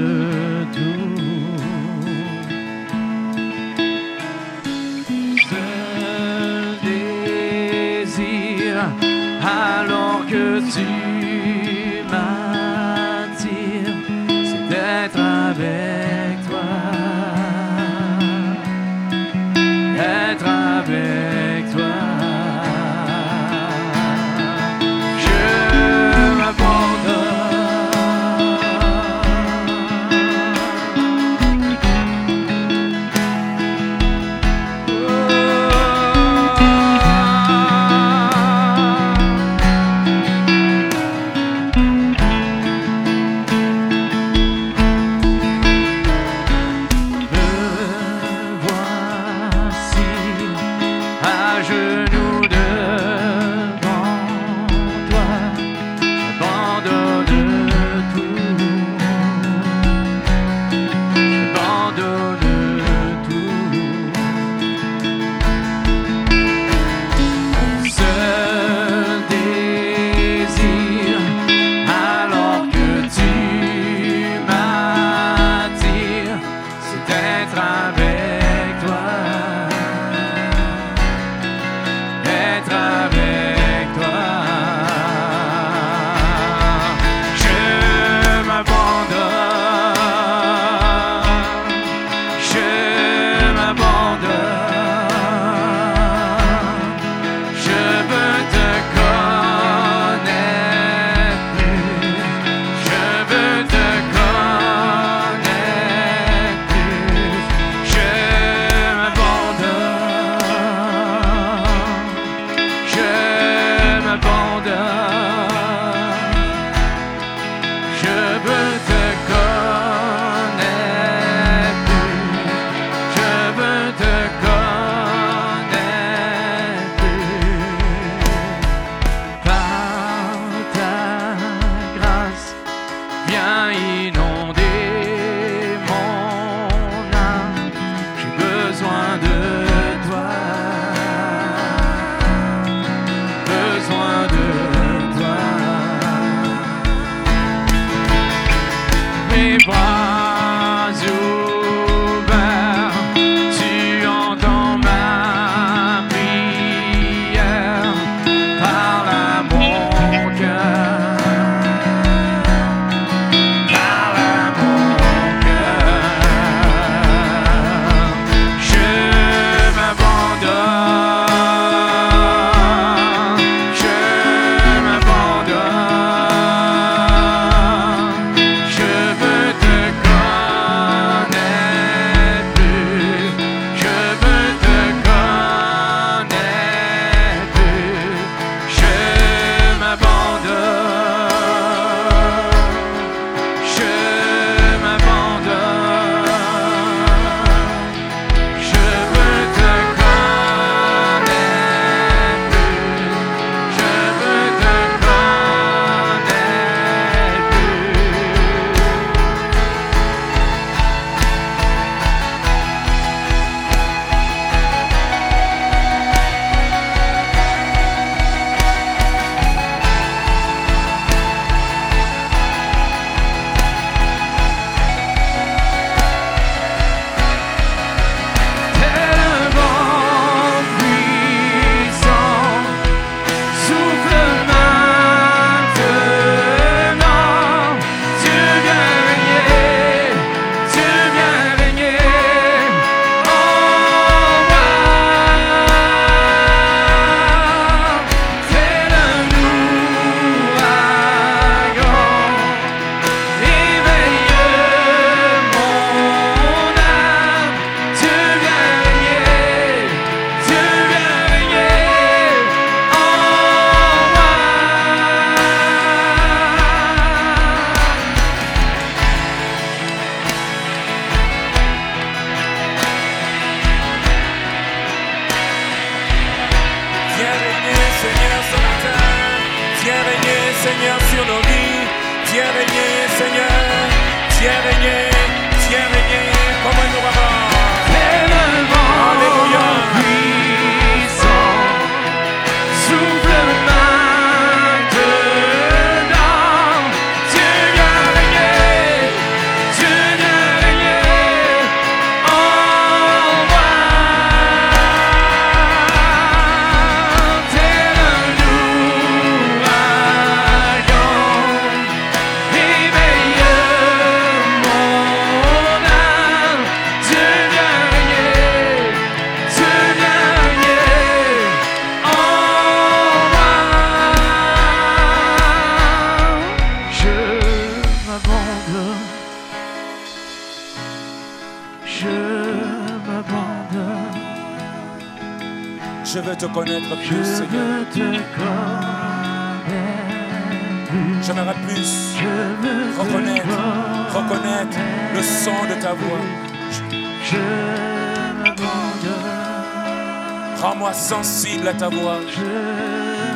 [351.79, 352.19] ta voix.
[352.35, 352.41] je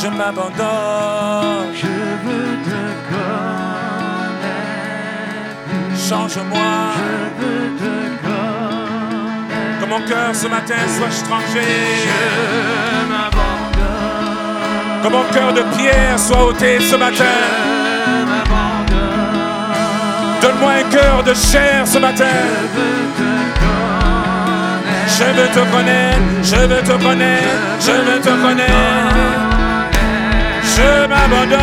[0.00, 1.74] Je m'abandonne.
[1.74, 1.86] je
[2.24, 2.80] veux te
[3.10, 3.88] connaître,
[6.08, 6.70] Change-moi.
[6.96, 7.00] je
[7.40, 7.92] veux te
[8.26, 11.68] connaître, Que mon cœur ce matin soit je changé.
[13.10, 17.24] m'abandonne, Que mon cœur de pierre soit ôté ce matin.
[18.06, 18.96] je m'abandonne,
[20.42, 22.24] Donne-moi un cœur de chair ce matin.
[22.24, 23.27] je veux te
[25.16, 28.72] Je veux te connaître, je veux te connaître, je veux te connaître.
[30.62, 31.58] Je m'abandonne.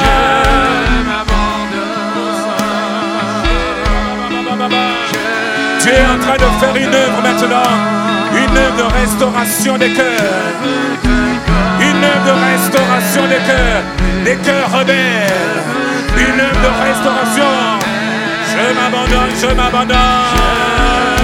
[0.00, 1.78] je m'abandonne.
[5.80, 7.72] Tu es en train de faire une œuvre maintenant.
[8.34, 10.54] Une œuvre de restauration des cœurs.
[11.80, 13.84] Une œuvre de restauration des cœurs.
[14.24, 15.62] Des cœurs rebelles.
[16.16, 17.52] Une œuvre de restauration.
[18.52, 21.17] Je m'abandonne, je m'abandonne.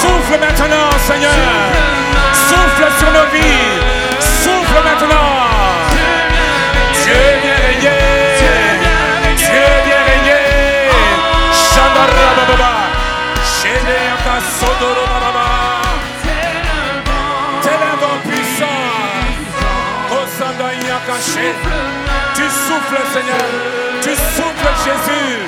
[0.00, 1.30] Souffle maintenant, Seigneur.
[2.48, 3.80] Souffle sur nos vies.
[4.20, 5.30] Souffle maintenant.
[7.02, 8.02] Dieu vient régner.
[9.36, 10.90] Dieu vient régner.
[11.52, 12.72] Chandara baba baba.
[13.58, 15.48] Chebe aka sondoro baba baba.
[17.62, 18.86] Tel un vent puissant.
[22.34, 23.46] Tu souffles, Seigneur.
[24.02, 25.38] Tu souffles, Jésus.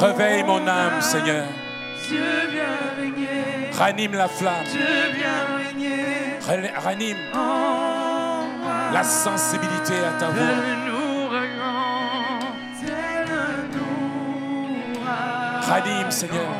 [0.00, 1.44] Réveille mon âme, Seigneur.
[2.08, 2.18] Dieu
[2.50, 4.64] vient régner, Ranime la flamme.
[4.70, 4.80] Dieu
[5.14, 7.16] vient régner Ra- Ranime
[8.92, 11.60] la sensibilité à ta voix.
[15.68, 16.50] Ranime, Seigneur.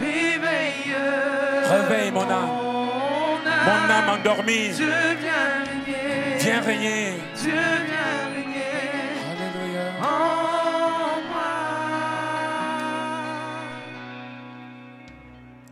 [0.00, 0.96] Réveille
[1.70, 2.28] Réveille mon âme.
[2.28, 3.66] mon âme.
[3.66, 4.70] Mon âme endormie.
[6.38, 7.14] Viens régner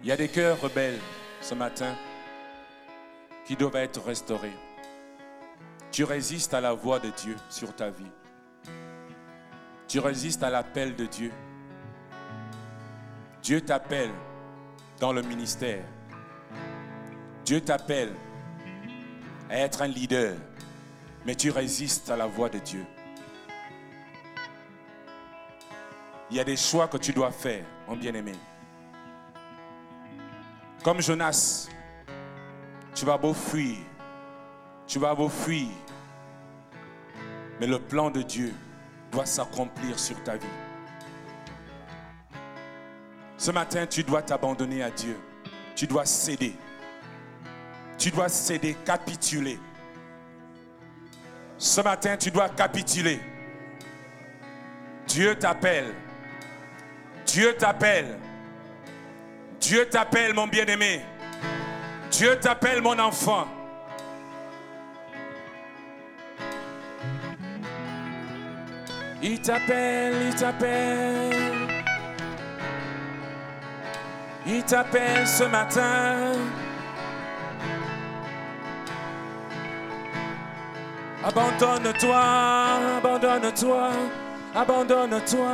[0.09, 0.99] Il y a des cœurs rebelles
[1.43, 1.95] ce matin
[3.47, 4.57] qui doivent être restaurés.
[5.93, 8.11] Tu résistes à la voix de Dieu sur ta vie.
[9.87, 11.31] Tu résistes à l'appel de Dieu.
[13.43, 14.09] Dieu t'appelle
[14.99, 15.85] dans le ministère.
[17.45, 18.15] Dieu t'appelle
[19.51, 20.37] à être un leader,
[21.27, 22.87] mais tu résistes à la voix de Dieu.
[26.31, 28.33] Il y a des choix que tu dois faire, mon bien-aimé.
[30.83, 31.69] Comme Jonas,
[32.95, 33.79] tu vas beau fuir,
[34.87, 35.69] tu vas beau fuir,
[37.61, 38.55] mais le plan de Dieu
[39.11, 40.47] doit s'accomplir sur ta vie.
[43.37, 45.17] Ce matin, tu dois t'abandonner à Dieu.
[45.77, 46.55] Tu dois céder.
[47.97, 49.59] tu dois céder, capituler.
[51.57, 53.21] Ce matin, tu dois capituler.
[55.07, 55.95] Dieu t'appelle.
[57.27, 58.19] Dieu t'appelle.
[59.61, 61.03] Dieu t'appelle, mon bien-aimé.
[62.11, 63.47] Dieu t'appelle, mon enfant.
[69.23, 71.69] Il t'appelle, il t'appelle.
[74.47, 76.33] Il t'appelle ce matin.
[81.25, 82.23] Abandonne-toi,
[82.99, 83.91] abandonne-toi,
[84.55, 85.49] abandonne-toi.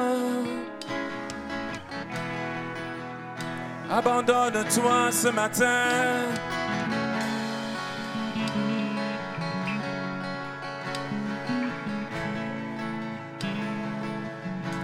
[3.96, 6.26] Abandonne-toi ce matin.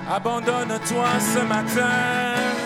[0.09, 2.60] Abandonne-toi ce matin.